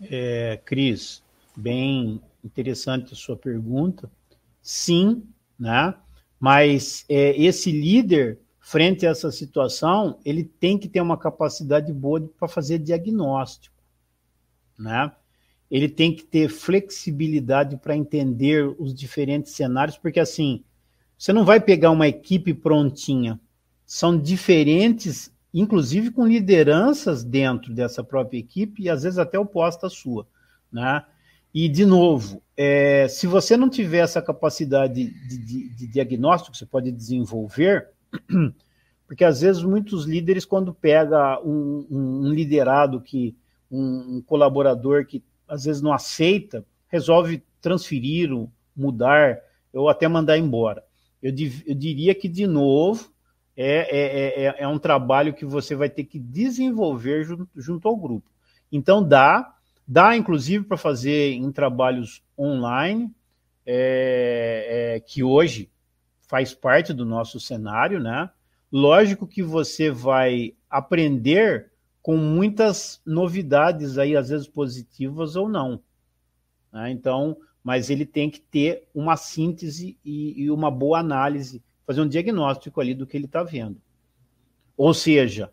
É, 0.01 0.59
Cris, 0.65 1.23
bem 1.55 2.21
interessante 2.43 3.13
a 3.13 3.15
sua 3.15 3.37
pergunta. 3.37 4.11
Sim, 4.61 5.23
né? 5.57 5.95
Mas 6.37 7.05
é, 7.07 7.41
esse 7.41 7.71
líder, 7.71 8.39
frente 8.59 9.07
a 9.07 9.11
essa 9.11 9.31
situação, 9.31 10.19
ele 10.25 10.43
tem 10.43 10.77
que 10.77 10.89
ter 10.89 10.99
uma 10.99 11.17
capacidade 11.17 11.93
boa 11.93 12.29
para 12.37 12.49
fazer 12.49 12.79
diagnóstico, 12.79 13.73
né? 14.77 15.13
Ele 15.69 15.89
tem 15.89 16.13
que 16.13 16.23
ter 16.23 16.49
flexibilidade 16.49 17.77
para 17.77 17.95
entender 17.95 18.73
os 18.79 18.93
diferentes 18.93 19.51
cenários, 19.51 19.97
porque 19.97 20.19
assim, 20.19 20.63
você 21.17 21.33
não 21.33 21.43
vai 21.43 21.59
pegar 21.59 21.91
uma 21.91 22.07
equipe 22.07 22.53
prontinha. 22.53 23.39
São 23.85 24.17
diferentes 24.17 25.31
inclusive 25.53 26.11
com 26.11 26.27
lideranças 26.27 27.23
dentro 27.23 27.73
dessa 27.73 28.03
própria 28.03 28.37
equipe 28.37 28.83
e 28.83 28.89
às 28.89 29.03
vezes 29.03 29.17
até 29.17 29.39
oposta 29.39 29.87
à 29.87 29.89
sua, 29.89 30.27
né? 30.71 31.03
E 31.53 31.67
de 31.67 31.85
novo, 31.85 32.41
é, 32.55 33.07
se 33.07 33.25
você 33.25 33.57
não 33.57 33.69
tiver 33.69 33.99
essa 33.99 34.21
capacidade 34.21 35.05
de, 35.27 35.37
de, 35.37 35.69
de 35.69 35.87
diagnóstico, 35.87 36.55
você 36.55 36.65
pode 36.65 36.91
desenvolver, 36.91 37.87
porque 39.07 39.23
às 39.23 39.41
vezes 39.41 39.63
muitos 39.63 40.05
líderes 40.05 40.45
quando 40.45 40.73
pega 40.73 41.41
um, 41.41 41.87
um, 41.89 42.29
liderado 42.29 43.01
que 43.01 43.35
um, 43.71 44.17
um, 44.17 44.21
colaborador 44.21 45.05
que 45.05 45.23
às 45.47 45.65
vezes 45.65 45.81
não 45.81 45.93
aceita, 45.93 46.65
resolve 46.87 47.43
transferir, 47.61 48.29
mudar 48.75 49.39
ou 49.73 49.89
até 49.89 50.07
mandar 50.07 50.37
embora. 50.37 50.83
Eu, 51.21 51.33
eu 51.65 51.75
diria 51.75 52.13
que 52.13 52.27
de 52.27 52.45
novo 52.45 53.11
é, 53.55 53.65
é, 53.65 54.45
é, 54.45 54.55
é, 54.59 54.67
um 54.67 54.77
trabalho 54.77 55.33
que 55.33 55.45
você 55.45 55.75
vai 55.75 55.89
ter 55.89 56.03
que 56.03 56.19
desenvolver 56.19 57.23
junto, 57.23 57.49
junto 57.55 57.87
ao 57.87 57.97
grupo. 57.97 58.29
Então 58.71 59.05
dá, 59.05 59.55
dá 59.87 60.15
inclusive 60.15 60.63
para 60.63 60.77
fazer 60.77 61.33
em 61.33 61.51
trabalhos 61.51 62.21
online, 62.37 63.11
é, 63.65 64.95
é, 64.95 64.99
que 64.99 65.23
hoje 65.23 65.69
faz 66.21 66.53
parte 66.53 66.93
do 66.93 67.05
nosso 67.05 67.39
cenário, 67.39 67.99
né? 67.99 68.29
Lógico 68.71 69.25
que 69.25 69.41
você 69.41 69.89
vai 69.89 70.53
aprender 70.69 71.71
com 72.07 72.15
muitas 72.15 73.01
novidades 73.05 73.97
aí, 73.97 74.15
às 74.15 74.29
vezes 74.29 74.47
positivas 74.47 75.35
ou 75.35 75.49
não. 75.49 75.83
Né? 76.71 76.89
Então, 76.89 77.35
mas 77.61 77.89
ele 77.89 78.05
tem 78.05 78.29
que 78.29 78.39
ter 78.39 78.87
uma 78.95 79.17
síntese 79.17 79.97
e, 80.05 80.41
e 80.41 80.49
uma 80.49 80.71
boa 80.71 80.99
análise 80.99 81.61
fazer 81.85 81.99
um 81.99 82.07
diagnóstico 82.07 82.79
ali 82.79 82.93
do 82.93 83.05
que 83.05 83.17
ele 83.17 83.25
está 83.25 83.43
vendo. 83.43 83.81
Ou 84.77 84.93
seja, 84.93 85.51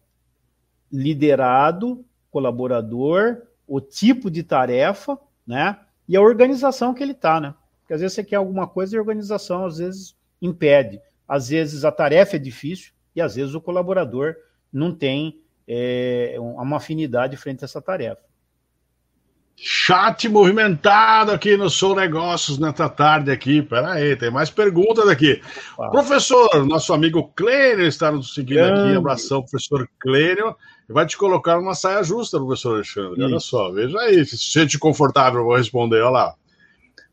liderado, 0.92 2.04
colaborador, 2.30 3.42
o 3.66 3.80
tipo 3.80 4.30
de 4.30 4.44
tarefa, 4.44 5.18
né? 5.44 5.80
E 6.06 6.16
a 6.16 6.22
organização 6.22 6.94
que 6.94 7.02
ele 7.02 7.14
está, 7.14 7.40
né? 7.40 7.52
Porque 7.80 7.94
às 7.94 8.00
vezes 8.00 8.14
você 8.14 8.22
quer 8.22 8.36
alguma 8.36 8.68
coisa 8.68 8.94
e 8.94 8.96
a 8.96 9.00
organização 9.00 9.66
às 9.66 9.78
vezes 9.78 10.16
impede. 10.40 11.00
Às 11.26 11.48
vezes 11.48 11.84
a 11.84 11.90
tarefa 11.90 12.36
é 12.36 12.38
difícil 12.38 12.92
e 13.12 13.20
às 13.20 13.34
vezes 13.34 13.56
o 13.56 13.60
colaborador 13.60 14.36
não 14.72 14.94
tem 14.94 15.42
é, 15.66 16.36
uma 16.38 16.76
afinidade 16.76 17.36
frente 17.36 17.62
a 17.62 17.66
essa 17.66 17.80
tarefa. 17.80 18.22
Chat 19.56 20.28
movimentado 20.28 21.30
aqui 21.30 21.56
no 21.56 21.70
Sou 21.70 21.94
Negócios 21.94 22.58
nesta 22.58 22.88
tarde 22.88 23.30
aqui. 23.30 23.62
Pera 23.62 23.92
aí, 23.92 24.16
tem 24.16 24.30
mais 24.30 24.50
perguntas 24.50 25.08
aqui. 25.08 25.40
Ah. 25.78 25.88
Professor, 25.90 26.66
nosso 26.66 26.92
amigo 26.92 27.32
Clênio 27.36 27.86
está 27.86 28.10
nos 28.10 28.34
seguindo 28.34 28.56
Grande. 28.56 28.88
aqui. 28.88 28.96
Abração, 28.96 29.42
professor 29.42 29.88
Clênio. 30.00 30.56
Vai 30.88 31.06
te 31.06 31.16
colocar 31.16 31.58
uma 31.58 31.74
saia 31.74 32.02
justa, 32.02 32.38
professor 32.38 32.74
Alexandre. 32.74 33.12
Isso. 33.12 33.24
Olha 33.24 33.40
só, 33.40 33.72
veja 33.72 33.98
aí. 34.00 34.24
Se 34.26 34.36
sente 34.36 34.78
confortável, 34.78 35.40
eu 35.40 35.46
vou 35.46 35.56
responder. 35.56 36.02
Olha 36.02 36.10
lá. 36.10 36.34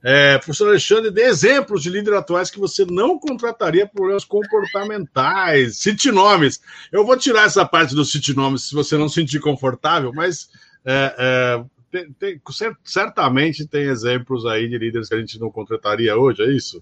É, 0.04 0.38
professor 0.40 0.70
Alexandre, 0.70 1.12
dê 1.12 1.24
exemplos 1.24 1.84
de 1.84 1.90
líderes 1.90 2.20
atuais 2.20 2.50
que 2.50 2.60
você 2.60 2.84
não 2.86 3.20
contrataria 3.20 3.86
por 3.86 3.98
problemas 3.98 4.26
comportamentais. 4.26 5.78
Cite 5.78 6.12
nomes. 6.12 6.60
Eu 6.92 7.06
vou 7.06 7.16
tirar 7.16 7.46
essa 7.46 7.64
parte 7.66 7.94
dos 7.94 8.12
cite 8.12 8.36
nomes 8.36 8.64
se 8.64 8.74
você 8.74 8.98
não 8.98 9.08
se 9.08 9.16
sentir 9.16 9.40
confortável, 9.40 10.12
mas 10.12 10.50
é, 10.84 11.16
é, 11.18 11.66
tem, 11.92 12.12
tem, 12.14 12.42
certamente 12.84 13.68
tem 13.68 13.84
exemplos 13.84 14.46
aí 14.46 14.68
de 14.68 14.78
líderes 14.78 15.10
que 15.10 15.16
a 15.16 15.20
gente 15.20 15.40
não 15.40 15.52
contrataria 15.52 16.18
hoje, 16.18 16.42
é 16.42 16.52
isso? 16.52 16.82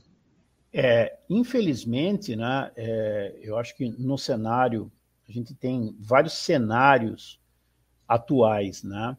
É, 0.71 1.17
infelizmente, 1.29 2.35
né, 2.35 2.71
é, 2.75 3.35
eu 3.41 3.57
acho 3.57 3.75
que 3.75 3.89
no 3.97 4.17
cenário, 4.17 4.89
a 5.27 5.31
gente 5.31 5.53
tem 5.53 5.95
vários 5.99 6.33
cenários 6.33 7.39
atuais, 8.07 8.83
né? 8.83 9.17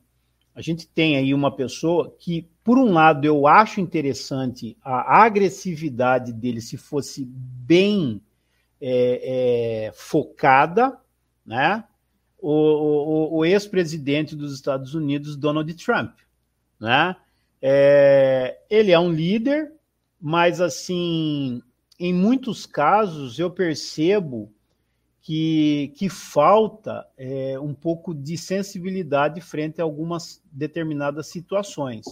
A 0.55 0.61
gente 0.61 0.87
tem 0.87 1.17
aí 1.17 1.33
uma 1.33 1.55
pessoa 1.55 2.15
que, 2.19 2.49
por 2.71 2.79
um 2.79 2.93
lado, 2.93 3.25
eu 3.25 3.49
acho 3.49 3.81
interessante 3.81 4.77
a 4.81 5.25
agressividade 5.25 6.33
dele 6.33 6.61
se 6.61 6.77
fosse 6.77 7.25
bem 7.27 8.23
é, 8.81 9.89
é, 9.89 9.93
focada, 9.93 10.97
né? 11.45 11.83
o, 12.39 12.53
o, 12.53 13.39
o 13.39 13.45
ex-presidente 13.45 14.37
dos 14.37 14.55
Estados 14.55 14.95
Unidos, 14.95 15.37
Donald 15.37 15.75
Trump. 15.85 16.13
Né? 16.79 17.17
É, 17.61 18.61
ele 18.71 18.93
é 18.93 18.99
um 19.01 19.11
líder, 19.11 19.73
mas 20.21 20.61
assim, 20.61 21.61
em 21.99 22.15
muitos 22.15 22.67
casos 22.67 23.37
eu 23.41 23.51
percebo 23.51 24.49
que, 25.21 25.93
que 25.97 26.09
falta 26.09 27.05
é, 27.19 27.59
um 27.59 27.75
pouco 27.75 28.15
de 28.15 28.39
sensibilidade 28.39 29.41
frente 29.41 29.81
a 29.81 29.85
algumas 29.85 30.41
determinadas 30.53 31.27
situações. 31.27 32.07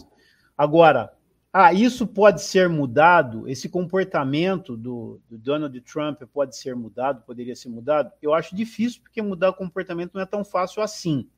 Agora, 0.58 1.12
ah, 1.52 1.72
isso 1.72 2.06
pode 2.06 2.42
ser 2.42 2.68
mudado, 2.68 3.48
esse 3.48 3.68
comportamento 3.68 4.76
do, 4.76 5.20
do, 5.30 5.38
Donald 5.38 5.80
Trump 5.82 6.20
pode 6.32 6.56
ser 6.56 6.76
mudado, 6.76 7.22
poderia 7.22 7.56
ser 7.56 7.68
mudado? 7.68 8.12
Eu 8.20 8.34
acho 8.34 8.54
difícil, 8.54 9.00
porque 9.00 9.22
mudar 9.22 9.50
o 9.50 9.54
comportamento 9.54 10.12
não 10.14 10.20
é 10.20 10.26
tão 10.26 10.44
fácil 10.44 10.82
assim. 10.82 11.28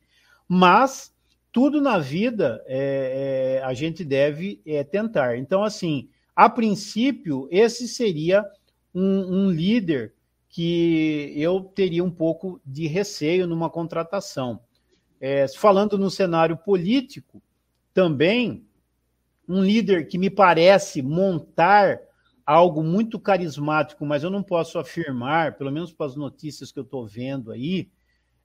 Mas 0.48 1.14
tudo 1.52 1.80
na 1.80 1.98
vida 1.98 2.62
é, 2.66 3.60
é, 3.60 3.64
a 3.64 3.72
gente 3.74 4.04
deve 4.04 4.60
é, 4.66 4.82
tentar. 4.82 5.36
Então, 5.36 5.62
assim, 5.62 6.08
a 6.34 6.48
princípio, 6.48 7.46
esse 7.50 7.86
seria 7.86 8.44
um, 8.94 9.44
um 9.44 9.50
líder 9.50 10.14
que 10.48 11.32
eu 11.36 11.60
teria 11.60 12.02
um 12.02 12.10
pouco 12.10 12.60
de 12.66 12.86
receio 12.88 13.46
numa 13.46 13.70
contratação. 13.70 14.60
É, 15.20 15.46
falando 15.46 15.96
no 15.96 16.10
cenário 16.10 16.56
político, 16.56 17.40
também 17.94 18.66
um 19.50 19.64
líder 19.64 20.06
que 20.06 20.16
me 20.16 20.30
parece 20.30 21.02
montar 21.02 22.00
algo 22.46 22.84
muito 22.84 23.18
carismático, 23.18 24.06
mas 24.06 24.22
eu 24.22 24.30
não 24.30 24.44
posso 24.44 24.78
afirmar, 24.78 25.56
pelo 25.56 25.72
menos 25.72 25.92
para 25.92 26.06
as 26.06 26.14
notícias 26.14 26.70
que 26.70 26.78
eu 26.78 26.84
estou 26.84 27.04
vendo 27.04 27.50
aí, 27.50 27.90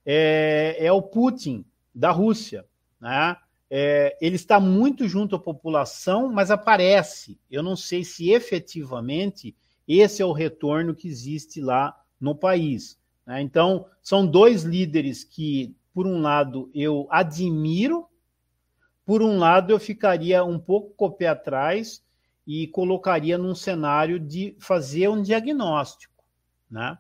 é, 0.04 0.76
é, 0.80 0.92
o 0.92 1.04
Putin 1.04 1.64
da 1.94 2.10
Rússia. 2.10 2.66
Né? 3.00 3.38
É, 3.70 4.18
ele 4.20 4.36
está 4.36 4.60
muito 4.60 5.08
junto 5.08 5.36
à 5.36 5.40
população, 5.40 6.32
mas 6.32 6.50
aparece. 6.50 7.40
Eu 7.52 7.62
não 7.62 7.76
sei 7.76 8.04
se 8.04 8.32
efetivamente 8.32 9.56
esse 9.88 10.24
é 10.24 10.26
o 10.26 10.32
retorno 10.32 10.96
que 10.96 11.08
existe 11.08 11.62
lá 11.62 11.96
no 12.20 12.34
país. 12.34 13.00
Né? 13.28 13.42
Então, 13.42 13.86
são 14.02 14.26
dois 14.26 14.64
líderes 14.64 15.24
que, 15.24 15.76
por 15.94 16.08
um 16.08 16.20
lado, 16.20 16.68
eu 16.74 17.08
admiro 17.12 18.08
por 19.06 19.22
um 19.22 19.38
lado, 19.38 19.72
eu 19.72 19.80
ficaria 19.80 20.44
um 20.44 20.58
pouco 20.58 20.94
com 20.96 21.06
o 21.06 21.12
pé 21.12 21.28
atrás 21.28 22.04
e 22.46 22.68
colocaria 22.68 23.38
num 23.38 23.56
cenário 23.56 24.20
de 24.20 24.56
fazer 24.60 25.08
um 25.10 25.22
diagnóstico, 25.22 26.24
né? 26.70 26.98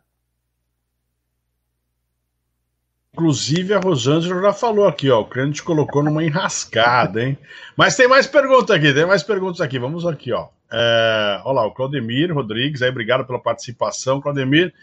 Inclusive, 3.13 3.74
a 3.74 3.80
Rosângela 3.80 4.41
já 4.41 4.52
falou 4.52 4.88
aqui, 4.88 5.10
ó. 5.10 5.22
O 5.22 5.26
cliente 5.26 5.63
colocou 5.63 6.04
numa 6.04 6.24
enrascada, 6.24 7.24
hein? 7.24 7.38
Mas 7.76 7.96
tem 7.96 8.10
mais 8.10 8.28
perguntas 8.28 8.76
aqui, 8.76 8.94
tem 8.94 9.06
mais 9.06 9.24
perguntas 9.24 9.62
aqui. 9.62 9.80
Vamos 9.80 10.06
aqui, 10.06 10.34
ó. 10.34 10.50
É, 10.70 11.41
olha 11.46 11.62
lá, 11.62 11.65
o 11.65 11.72
Claudemir 11.72 12.34
Rodrigues, 12.34 12.82
aí, 12.82 12.89
obrigado 12.89 13.26
pela 13.26 13.39
participação. 13.39 14.20
Claudemir, 14.20 14.74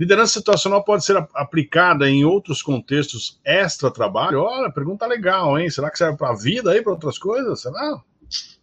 liderança 0.00 0.32
situacional 0.32 0.82
pode 0.82 1.04
ser 1.04 1.14
aplicada 1.34 2.08
em 2.08 2.24
outros 2.24 2.62
contextos 2.62 3.38
extra-trabalho? 3.44 4.40
Olha, 4.40 4.72
pergunta 4.72 5.04
legal, 5.04 5.58
hein? 5.58 5.68
Será 5.68 5.90
que 5.90 5.98
serve 5.98 6.16
para 6.16 6.30
a 6.30 6.34
vida 6.36 6.70
aí, 6.70 6.80
para 6.80 6.92
outras 6.92 7.18
coisas? 7.18 7.60
Será? 7.60 8.02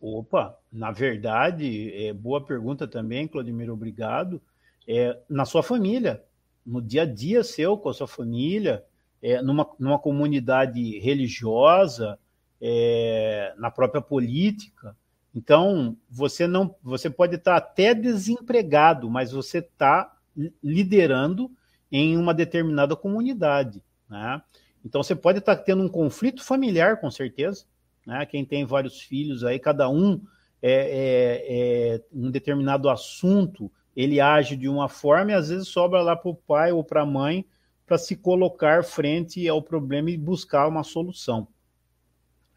Opa, 0.01 0.57
na 0.73 0.89
verdade, 0.91 1.93
é 1.93 2.11
boa 2.11 2.43
pergunta 2.43 2.87
também, 2.87 3.27
Claudemir, 3.27 3.71
obrigado. 3.71 4.41
É, 4.87 5.15
na 5.29 5.45
sua 5.45 5.61
família, 5.61 6.23
no 6.65 6.81
dia 6.81 7.03
a 7.03 7.05
dia 7.05 7.43
seu, 7.43 7.77
com 7.77 7.89
a 7.89 7.93
sua 7.93 8.07
família, 8.07 8.83
é, 9.21 9.39
numa, 9.39 9.69
numa 9.77 9.99
comunidade 9.99 10.97
religiosa, 10.97 12.17
é, 12.59 13.53
na 13.59 13.69
própria 13.69 14.01
política. 14.01 14.97
Então, 15.35 15.95
você 16.09 16.47
não, 16.47 16.75
você 16.81 17.11
pode 17.11 17.35
estar 17.35 17.57
até 17.57 17.93
desempregado, 17.93 19.07
mas 19.07 19.31
você 19.31 19.59
está 19.59 20.16
liderando 20.63 21.51
em 21.91 22.17
uma 22.17 22.33
determinada 22.33 22.95
comunidade, 22.95 23.83
né? 24.09 24.41
Então, 24.85 25.03
você 25.03 25.15
pode 25.15 25.39
estar 25.39 25.55
tendo 25.57 25.83
um 25.83 25.89
conflito 25.89 26.43
familiar, 26.43 27.01
com 27.01 27.11
certeza, 27.11 27.65
né? 28.05 28.25
Quem 28.25 28.45
tem 28.45 28.65
vários 28.65 29.01
filhos 29.01 29.43
aí, 29.43 29.59
cada 29.59 29.89
um 29.89 30.21
é, 30.61 30.71
é, 30.71 31.95
é 31.95 32.03
um 32.13 32.31
determinado 32.31 32.89
assunto, 32.89 33.71
ele 33.95 34.21
age 34.21 34.55
de 34.55 34.69
uma 34.69 34.87
forma 34.87 35.31
e 35.31 35.33
às 35.33 35.49
vezes 35.49 35.67
sobra 35.67 36.01
lá 36.01 36.15
para 36.15 36.29
o 36.29 36.35
pai 36.35 36.71
ou 36.71 36.83
para 36.83 37.01
a 37.01 37.05
mãe 37.05 37.45
para 37.85 37.97
se 37.97 38.15
colocar 38.15 38.83
frente 38.83 39.47
ao 39.47 39.61
problema 39.61 40.11
e 40.11 40.17
buscar 40.17 40.67
uma 40.67 40.83
solução. 40.83 41.47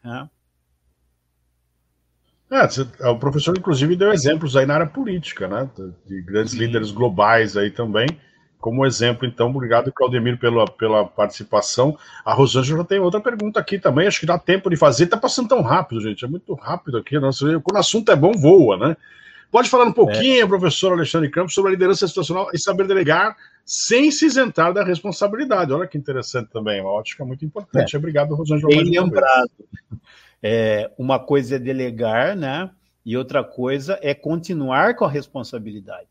Né? 0.03 0.29
É, 2.51 3.07
o 3.07 3.17
professor, 3.17 3.57
inclusive, 3.57 3.95
deu 3.95 4.11
exemplos 4.11 4.57
aí 4.57 4.65
na 4.65 4.73
área 4.73 4.85
política, 4.85 5.47
né? 5.47 5.69
De 6.05 6.21
grandes 6.21 6.51
Sim. 6.51 6.59
líderes 6.59 6.91
globais 6.91 7.55
aí 7.55 7.71
também. 7.71 8.07
Como 8.59 8.85
exemplo, 8.85 9.25
então, 9.25 9.49
obrigado, 9.49 9.91
Claudemir, 9.91 10.37
pela, 10.37 10.67
pela 10.67 11.05
participação. 11.05 11.97
A 12.23 12.33
Rosângela 12.33 12.83
tem 12.83 12.99
outra 12.99 13.19
pergunta 13.19 13.59
aqui 13.59 13.79
também, 13.79 14.05
acho 14.05 14.19
que 14.19 14.25
dá 14.25 14.37
tempo 14.37 14.69
de 14.69 14.75
fazer. 14.75 15.07
Tá 15.07 15.17
passando 15.17 15.47
tão 15.47 15.61
rápido, 15.61 16.01
gente, 16.01 16.25
é 16.25 16.27
muito 16.27 16.53
rápido 16.53 16.97
aqui. 16.97 17.17
Nossa, 17.17 17.45
quando 17.61 17.77
o 17.77 17.79
assunto 17.79 18.11
é 18.11 18.15
bom, 18.15 18.33
voa, 18.33 18.77
né? 18.77 18.97
Pode 19.49 19.69
falar 19.69 19.85
um 19.85 19.91
pouquinho, 19.91 20.43
é. 20.43 20.47
professor 20.47 20.93
Alexandre 20.93 21.29
Campos, 21.29 21.53
sobre 21.53 21.71
a 21.71 21.73
liderança 21.73 22.07
situacional 22.07 22.49
e 22.53 22.59
saber 22.59 22.85
delegar 22.85 23.35
sem 23.65 24.11
se 24.11 24.25
isentar 24.25 24.73
da 24.73 24.83
responsabilidade. 24.83 25.73
Olha 25.73 25.87
que 25.87 25.97
interessante 25.97 26.49
também, 26.51 26.81
uma 26.81 26.91
ótica 26.91 27.25
muito 27.25 27.43
importante. 27.43 27.95
É. 27.95 27.99
Obrigado, 27.99 28.35
Rosângela. 28.35 28.69
Bem 28.69 28.83
lembrado. 28.83 29.51
É, 30.41 30.91
uma 30.97 31.19
coisa 31.19 31.55
é 31.55 31.59
delegar, 31.59 32.35
né? 32.35 32.71
E 33.05 33.17
outra 33.17 33.43
coisa 33.43 33.99
é 34.01 34.13
continuar 34.13 34.95
com 34.95 35.05
a 35.05 35.09
responsabilidade. 35.09 36.09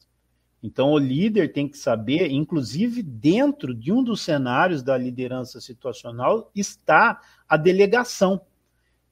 Então, 0.63 0.93
o 0.93 0.99
líder 0.99 1.53
tem 1.53 1.67
que 1.67 1.79
saber, 1.79 2.31
inclusive 2.31 3.03
dentro 3.03 3.75
de 3.75 3.91
um 3.93 4.03
dos 4.05 4.21
cenários 4.21 4.83
da 4.83 4.97
liderança 4.97 5.61
situacional, 5.61 6.51
está 6.55 7.21
a 7.49 7.57
delegação. 7.57 8.43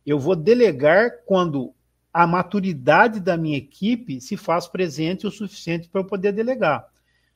Eu 0.05 0.19
vou 0.19 0.37
delegar 0.37 1.23
quando 1.25 1.73
a 2.13 2.27
maturidade 2.27 3.21
da 3.21 3.37
minha 3.37 3.57
equipe 3.57 4.21
se 4.21 4.37
faz 4.37 4.67
presente 4.67 5.27
o 5.27 5.31
suficiente 5.31 5.89
para 5.89 6.01
eu 6.01 6.05
poder 6.05 6.33
delegar. 6.33 6.87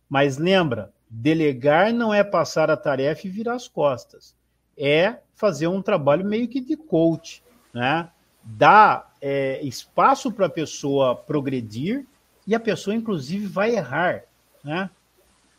Mas 0.09 0.37
lembra, 0.37 0.93
delegar 1.09 1.93
não 1.93 2.13
é 2.13 2.23
passar 2.23 2.71
a 2.71 2.77
tarefa 2.77 3.27
e 3.27 3.31
virar 3.31 3.55
as 3.55 3.69
costas. 3.69 4.35
É 4.77 5.19
fazer 5.35 5.69
um 5.69 5.81
trabalho 5.81 6.25
meio 6.25 6.49
que 6.49 6.61
de 6.61 6.77
coach, 6.77 7.43
né? 7.73 8.09
Dar 8.43 9.15
é, 9.21 9.63
espaço 9.65 10.33
para 10.33 10.47
a 10.47 10.51
pessoa 10.51 11.15
progredir 11.15 12.07
e 12.47 12.55
a 12.55 12.61
pessoa, 12.61 12.95
inclusive, 12.95 13.47
vai 13.47 13.77
errar, 13.77 14.25
né? 14.65 14.91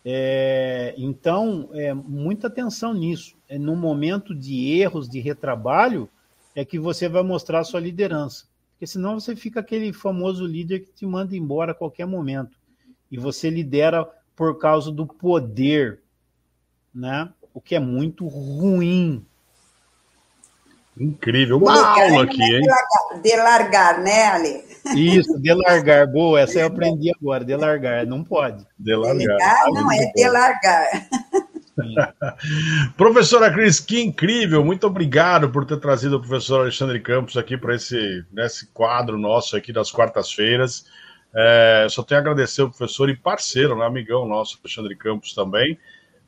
É, 0.06 0.94
então, 0.98 1.70
é, 1.74 1.94
muita 1.94 2.48
atenção 2.48 2.94
nisso. 2.94 3.38
É 3.48 3.58
no 3.58 3.76
momento 3.76 4.36
de 4.36 4.80
erros, 4.80 5.08
de 5.08 5.20
retrabalho, 5.20 6.10
é 6.56 6.66
que 6.66 6.78
você 6.78 7.08
vai 7.08 7.24
mostrar 7.24 7.60
a 7.60 7.64
sua 7.64 7.80
liderança. 7.80 8.46
Porque 8.72 8.86
senão 8.86 9.20
você 9.20 9.36
fica 9.36 9.62
aquele 9.62 9.94
famoso 9.94 10.46
líder 10.46 10.82
que 10.82 10.92
te 10.92 11.06
manda 11.06 11.36
embora 11.36 11.72
a 11.72 11.76
qualquer 11.76 12.06
momento. 12.06 12.58
E 13.10 13.18
você 13.18 13.50
lidera 13.50 14.06
por 14.36 14.58
causa 14.58 14.92
do 14.92 15.06
poder, 15.06 16.02
né? 16.94 17.32
O 17.54 17.62
que 17.62 17.76
é 17.76 17.80
muito 17.80 18.28
ruim. 18.28 19.26
Incrível. 20.98 21.58
Uma 21.58 21.76
aula 21.76 22.24
aqui, 22.24 22.42
hein? 22.42 22.62
Delargar, 23.24 24.02
né, 24.02 24.28
Ale? 24.28 24.64
Isso, 24.96 25.40
delargar. 25.40 26.08
Boa, 26.08 26.42
essa 26.42 26.60
eu 26.60 26.68
aprendi 26.68 27.12
agora. 27.12 27.44
Delargar. 27.44 28.06
Não 28.06 28.24
pode. 28.24 28.66
Delargar. 28.78 29.66
Não 29.72 29.92
é 29.92 30.12
delargar. 30.16 31.08
Professora 32.96 33.52
Cris, 33.52 33.80
que 33.80 34.00
incrível! 34.00 34.64
Muito 34.64 34.86
obrigado 34.86 35.50
por 35.50 35.66
ter 35.66 35.80
trazido 35.80 36.18
o 36.18 36.20
professor 36.20 36.62
Alexandre 36.62 37.00
Campos 37.00 37.36
aqui 37.36 37.58
para 37.58 37.76
esse 37.76 38.24
nesse 38.32 38.68
quadro 38.68 39.18
nosso 39.18 39.58
aqui 39.58 39.74
das 39.74 39.92
quartas-feiras. 39.92 40.86
É, 41.36 41.88
só 41.90 42.04
tenho 42.04 42.20
a 42.20 42.22
agradecer 42.22 42.62
ao 42.62 42.70
professor 42.70 43.10
e 43.10 43.16
parceiro, 43.16 43.76
né, 43.76 43.86
amigão 43.86 44.28
nosso, 44.28 44.60
Alexandre 44.64 44.96
Campos 44.96 45.34
também. 45.34 45.80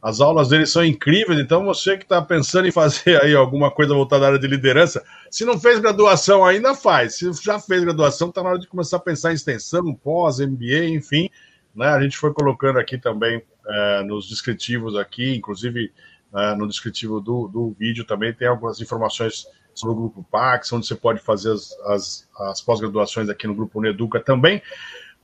As 0.06 0.22
aulas 0.22 0.50
dele 0.50 0.68
são 0.68 0.86
incríveis, 0.86 1.40
então 1.40 1.66
você 1.66 1.98
que 1.98 2.04
está 2.04 2.22
pensando 2.22 2.68
em 2.68 2.72
fazer 2.72 3.20
aí 3.26 3.34
alguma 3.34 3.72
coisa 3.72 3.92
voltada 3.92 4.26
à 4.26 4.28
área 4.28 4.40
de 4.40 4.46
liderança, 4.46 5.04
se 5.32 5.44
não 5.44 5.60
fez 5.60 5.80
graduação 5.80 6.46
ainda, 6.46 6.76
faz. 6.76 7.16
Se 7.16 7.34
já 7.42 7.60
fez 7.60 7.84
graduação, 7.84 8.30
está 8.30 8.44
na 8.44 8.50
hora 8.50 8.60
de 8.60 8.68
começar 8.68 8.98
a 8.98 9.00
pensar 9.00 9.32
em 9.32 9.34
extensão, 9.34 9.96
pós, 9.96 10.40
MBA, 10.40 10.90
enfim. 10.90 11.28
Né, 11.74 11.88
a 11.88 12.00
gente 12.00 12.20
foi 12.20 12.32
colocando 12.36 12.78
aqui 12.78 13.00
também 13.00 13.42
é, 13.68 14.04
nos 14.04 14.30
descritivos 14.30 14.96
aqui, 14.96 15.36
inclusive 15.36 15.92
é, 16.36 16.54
no 16.54 16.68
descritivo 16.68 17.20
do, 17.20 17.48
do 17.48 17.72
vídeo 17.72 18.06
também 18.06 18.32
tem 18.32 18.48
algumas 18.48 18.80
informações 18.80 19.48
sobre 19.74 19.96
o 19.96 19.98
Grupo 20.02 20.24
Pax, 20.32 20.72
onde 20.72 20.86
você 20.86 20.94
pode 20.94 21.20
fazer 21.20 21.52
as, 21.52 21.72
as, 21.88 22.30
as 22.42 22.62
pós-graduações 22.62 23.28
aqui 23.28 23.48
no 23.48 23.56
Grupo 23.56 23.80
Uneduca 23.80 24.20
também. 24.20 24.62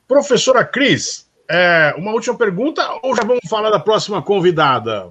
Professora 0.08 0.66
Cris, 0.66 1.30
é, 1.52 1.94
uma 1.98 2.14
última 2.14 2.38
pergunta 2.38 2.82
ou 3.04 3.14
já 3.14 3.24
vamos 3.24 3.48
falar 3.50 3.70
da 3.70 3.80
próxima 3.80 4.22
convidada? 4.22 5.10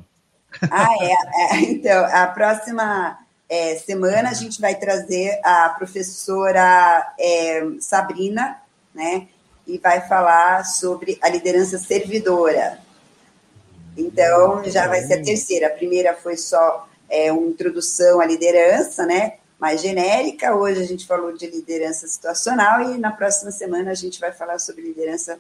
Ah, 0.71 0.89
é. 1.01 1.13
é 1.57 1.61
então, 1.71 2.07
a 2.07 2.27
próxima 2.29 3.19
é, 3.49 3.77
semana 3.77 4.31
a 4.31 4.35
gente 4.35 4.61
vai 4.61 4.75
trazer 4.75 5.39
a 5.45 5.69
professora 5.71 7.15
é, 7.19 7.63
Sabrina, 7.79 8.57
né? 8.95 9.29
E 9.67 9.79
vai 9.79 10.01
falar 10.09 10.65
sobre 10.65 11.19
a 11.21 11.29
liderança 11.29 11.79
servidora. 11.79 12.79
Então, 13.97 14.65
já 14.65 14.89
vai 14.89 15.03
ser 15.03 15.15
a 15.15 15.23
terceira. 15.23 15.67
A 15.67 15.71
primeira 15.71 16.15
foi 16.15 16.37
só 16.37 16.89
é, 17.09 17.31
uma 17.31 17.49
introdução 17.49 18.21
à 18.21 18.25
liderança, 18.25 19.05
né? 19.05 19.35
Mais 19.59 19.83
genérica. 19.83 20.55
Hoje 20.55 20.81
a 20.81 20.87
gente 20.87 21.07
falou 21.07 21.37
de 21.37 21.47
liderança 21.47 22.09
situacional 22.09 22.81
e 22.83 22.99
na 22.99 23.11
próxima 23.11 23.51
semana 23.51 23.91
a 23.91 23.95
gente 23.95 24.19
vai 24.19 24.33
falar 24.33 24.59
sobre 24.59 24.83
liderança 24.83 25.39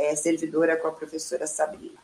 é, 0.00 0.16
servidora 0.16 0.76
com 0.76 0.88
a 0.88 0.92
professora 0.92 1.46
Sabrina. 1.46 1.98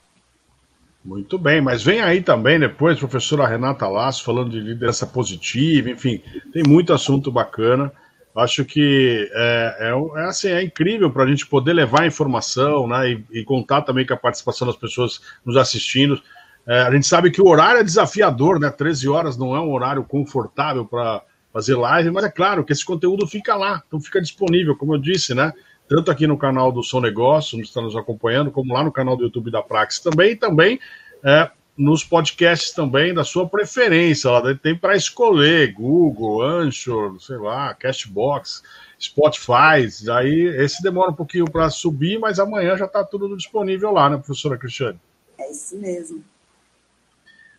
Muito 1.03 1.39
bem, 1.39 1.61
mas 1.61 1.83
vem 1.83 2.01
aí 2.01 2.21
também 2.21 2.59
depois, 2.59 2.99
professora 2.99 3.47
Renata 3.47 3.87
Lasso, 3.89 4.25
falando 4.25 4.51
de 4.51 4.61
liderança 4.61 5.07
positiva, 5.07 5.89
enfim, 5.89 6.21
tem 6.53 6.65
muito 6.67 6.93
assunto 6.93 7.31
bacana. 7.31 7.93
Acho 8.35 8.67
que 8.67 9.31
é, 9.33 9.77
é, 9.81 10.21
é 10.21 10.25
assim, 10.25 10.49
é 10.49 10.63
incrível 10.63 11.11
para 11.11 11.25
a 11.25 11.27
gente 11.27 11.47
poder 11.47 11.73
levar 11.73 12.07
informação 12.07 12.87
né, 12.87 13.13
e, 13.13 13.25
e, 13.41 13.45
contar 13.45 13.83
também 13.83 14.05
com 14.05 14.13
a 14.13 14.17
participação 14.17 14.67
das 14.67 14.77
pessoas 14.77 15.21
nos 15.45 15.57
assistindo. 15.57 16.21
É, 16.67 16.81
a 16.81 16.91
gente 16.91 17.07
sabe 17.07 17.31
que 17.31 17.41
o 17.41 17.47
horário 17.47 17.81
é 17.81 17.85
desafiador, 17.85 18.59
né? 18.61 18.69
13 18.69 19.09
horas 19.09 19.39
não 19.39 19.57
é 19.57 19.61
um 19.61 19.73
horário 19.73 20.05
confortável 20.05 20.85
para 20.85 21.23
fazer 21.51 21.77
live, 21.77 22.11
mas 22.11 22.25
é 22.25 22.31
claro 22.31 22.63
que 22.65 22.73
esse 22.73 22.85
conteúdo 22.85 23.27
fica 23.27 23.55
lá, 23.55 23.83
então 23.87 23.99
fica 23.99 24.21
disponível, 24.21 24.77
como 24.77 24.95
eu 24.95 24.99
disse, 24.99 25.33
né? 25.33 25.53
Tanto 25.89 26.11
aqui 26.11 26.27
no 26.27 26.37
canal 26.37 26.73
do 26.73 26.83
Som 26.83 27.01
Negócio, 27.01 27.57
onde 27.57 27.69
está 27.69 27.81
nos 27.81 27.95
acompanhando, 27.95 28.51
como 28.51 28.75
lá 28.75 28.83
no 28.83 28.93
canal 28.93 29.17
do 29.17 29.25
YouTube 29.25 29.51
da 29.51 29.63
Praxis 29.63 30.01
também, 30.01 30.33
e 30.33 30.37
também 30.37 30.81
é, 31.25 31.51
nos 31.77 32.03
podcasts 32.03 32.73
também 32.73 33.13
da 33.13 33.23
sua 33.23 33.49
preferência. 33.49 34.31
Lá 34.31 34.43
tem 34.55 34.77
para 34.77 34.97
escolher 34.97 35.73
Google, 35.73 36.43
Anchor, 36.43 37.21
sei 37.21 37.37
lá, 37.37 37.75
Castbox, 37.75 38.63
Spotify. 39.01 39.87
Aí 40.11 40.47
esse 40.57 40.83
demora 40.83 41.11
um 41.11 41.15
pouquinho 41.15 41.51
para 41.51 41.69
subir, 41.71 42.19
mas 42.19 42.39
amanhã 42.39 42.77
já 42.77 42.87
está 42.87 43.05
tudo 43.05 43.37
disponível 43.37 43.93
lá, 43.93 44.09
né, 44.09 44.17
professora 44.17 44.57
Cristiane? 44.57 44.99
É 45.39 45.51
isso 45.51 45.77
mesmo. 45.79 46.25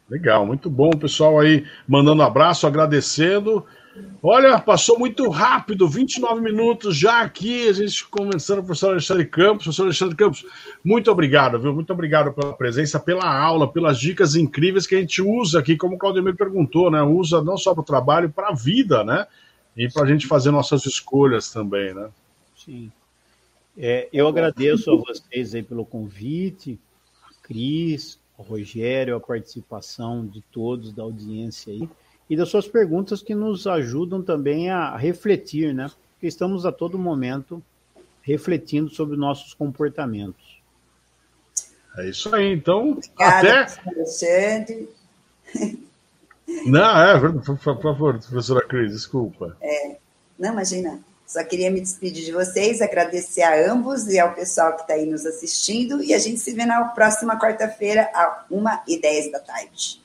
Legal, 0.09 0.45
muito 0.45 0.69
bom, 0.69 0.89
pessoal 0.91 1.39
aí 1.39 1.65
mandando 1.87 2.23
abraço, 2.23 2.65
agradecendo. 2.65 3.65
Olha, 4.21 4.59
passou 4.59 4.97
muito 4.97 5.29
rápido, 5.29 5.87
29 5.87 6.41
minutos 6.41 6.97
já 6.97 7.21
aqui, 7.21 7.69
a 7.69 7.73
gente 7.73 8.03
conversando 8.07 8.57
com 8.57 8.63
o 8.63 8.65
professor 8.65 8.91
Alexandre 8.91 9.25
Campos. 9.25 9.63
Professor 9.65 9.83
Alexandre 9.83 10.15
Campos, 10.15 10.45
muito 10.83 11.11
obrigado, 11.11 11.59
viu? 11.59 11.73
Muito 11.73 11.93
obrigado 11.93 12.33
pela 12.33 12.53
presença, 12.53 12.99
pela 12.99 13.29
aula, 13.29 13.71
pelas 13.71 13.99
dicas 13.99 14.35
incríveis 14.35 14.87
que 14.87 14.95
a 14.95 14.99
gente 14.99 15.21
usa 15.21 15.59
aqui, 15.59 15.77
como 15.77 15.95
o 15.95 15.97
Claudemir 15.99 16.35
perguntou, 16.35 16.89
né? 16.89 17.01
Usa 17.03 17.43
não 17.43 17.57
só 17.57 17.73
para 17.73 17.81
o 17.81 17.85
trabalho, 17.85 18.29
para 18.29 18.49
a 18.49 18.53
vida, 18.53 19.03
né? 19.03 19.27
E 19.75 19.87
para 19.87 20.03
a 20.03 20.07
gente 20.07 20.25
fazer 20.25 20.49
nossas 20.49 20.85
escolhas 20.85 21.51
também, 21.51 21.93
né? 21.93 22.09
Sim. 22.55 22.91
É, 23.77 24.09
eu 24.11 24.27
agradeço 24.27 24.91
a 24.91 24.95
vocês 24.95 25.53
aí 25.53 25.61
pelo 25.61 25.85
convite, 25.85 26.79
a 27.23 27.47
Cris, 27.47 28.19
Rogério, 28.35 29.15
a 29.15 29.19
participação 29.19 30.25
de 30.25 30.41
todos 30.51 30.91
da 30.91 31.03
audiência 31.03 31.71
aí 31.71 31.87
e 32.29 32.35
das 32.35 32.49
suas 32.49 32.67
perguntas 32.67 33.21
que 33.21 33.33
nos 33.33 33.65
ajudam 33.67 34.21
também 34.21 34.69
a 34.69 34.95
refletir, 34.97 35.73
né? 35.73 35.89
Porque 36.13 36.27
estamos 36.27 36.65
a 36.65 36.71
todo 36.71 36.97
momento 36.97 37.63
refletindo 38.21 38.89
sobre 38.89 39.15
nossos 39.15 39.53
comportamentos. 39.53 40.61
É 41.97 42.09
isso 42.09 42.33
aí, 42.35 42.53
então. 42.53 42.91
Obrigada, 42.91 43.61
até. 43.61 43.89
Alexandre. 43.89 44.89
Não, 46.65 47.01
é, 47.01 47.19
por, 47.19 47.57
por 47.57 47.81
favor, 47.81 48.19
professora 48.19 48.65
Cris, 48.67 48.91
desculpa. 48.91 49.57
É, 49.61 49.97
não, 50.37 50.53
imagina. 50.53 50.99
Só 51.25 51.43
queria 51.43 51.69
me 51.69 51.81
despedir 51.81 52.23
de 52.23 52.31
vocês, 52.31 52.81
agradecer 52.81 53.41
a 53.41 53.69
ambos 53.69 54.07
e 54.07 54.17
ao 54.17 54.33
pessoal 54.33 54.75
que 54.75 54.81
está 54.81 54.93
aí 54.93 55.05
nos 55.05 55.25
assistindo. 55.25 56.01
E 56.01 56.13
a 56.13 56.19
gente 56.19 56.39
se 56.39 56.53
vê 56.53 56.65
na 56.65 56.85
próxima 56.85 57.37
quarta-feira, 57.37 58.09
às 58.13 58.49
1h10 58.49 59.31
da 59.31 59.39
tarde. 59.39 60.01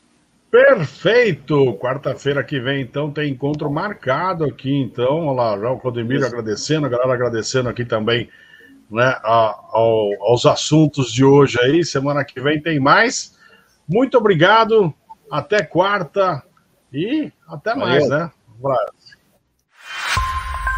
Perfeito! 0.52 1.78
Quarta-feira 1.78 2.44
que 2.44 2.60
vem, 2.60 2.82
então, 2.82 3.10
tem 3.10 3.32
encontro 3.32 3.70
marcado 3.70 4.44
aqui, 4.44 4.70
então. 4.70 5.28
Olha 5.28 5.32
lá, 5.32 5.58
já 5.58 5.70
o 5.70 5.78
Codemiro 5.78 6.26
agradecendo, 6.26 6.84
a 6.84 6.90
galera 6.90 7.14
agradecendo 7.14 7.70
aqui 7.70 7.86
também 7.86 8.28
né, 8.90 9.18
a, 9.24 9.58
ao, 9.70 10.10
aos 10.20 10.44
assuntos 10.44 11.10
de 11.10 11.24
hoje 11.24 11.58
aí. 11.58 11.82
Semana 11.82 12.22
que 12.22 12.38
vem 12.38 12.60
tem 12.60 12.78
mais. 12.78 13.34
Muito 13.88 14.18
obrigado, 14.18 14.92
até 15.30 15.62
quarta 15.64 16.42
e 16.92 17.32
até 17.48 17.74
mais, 17.74 18.06
Valeu. 18.06 18.18
né? 18.18 18.30
Um 18.50 18.66
abraço. 18.68 18.92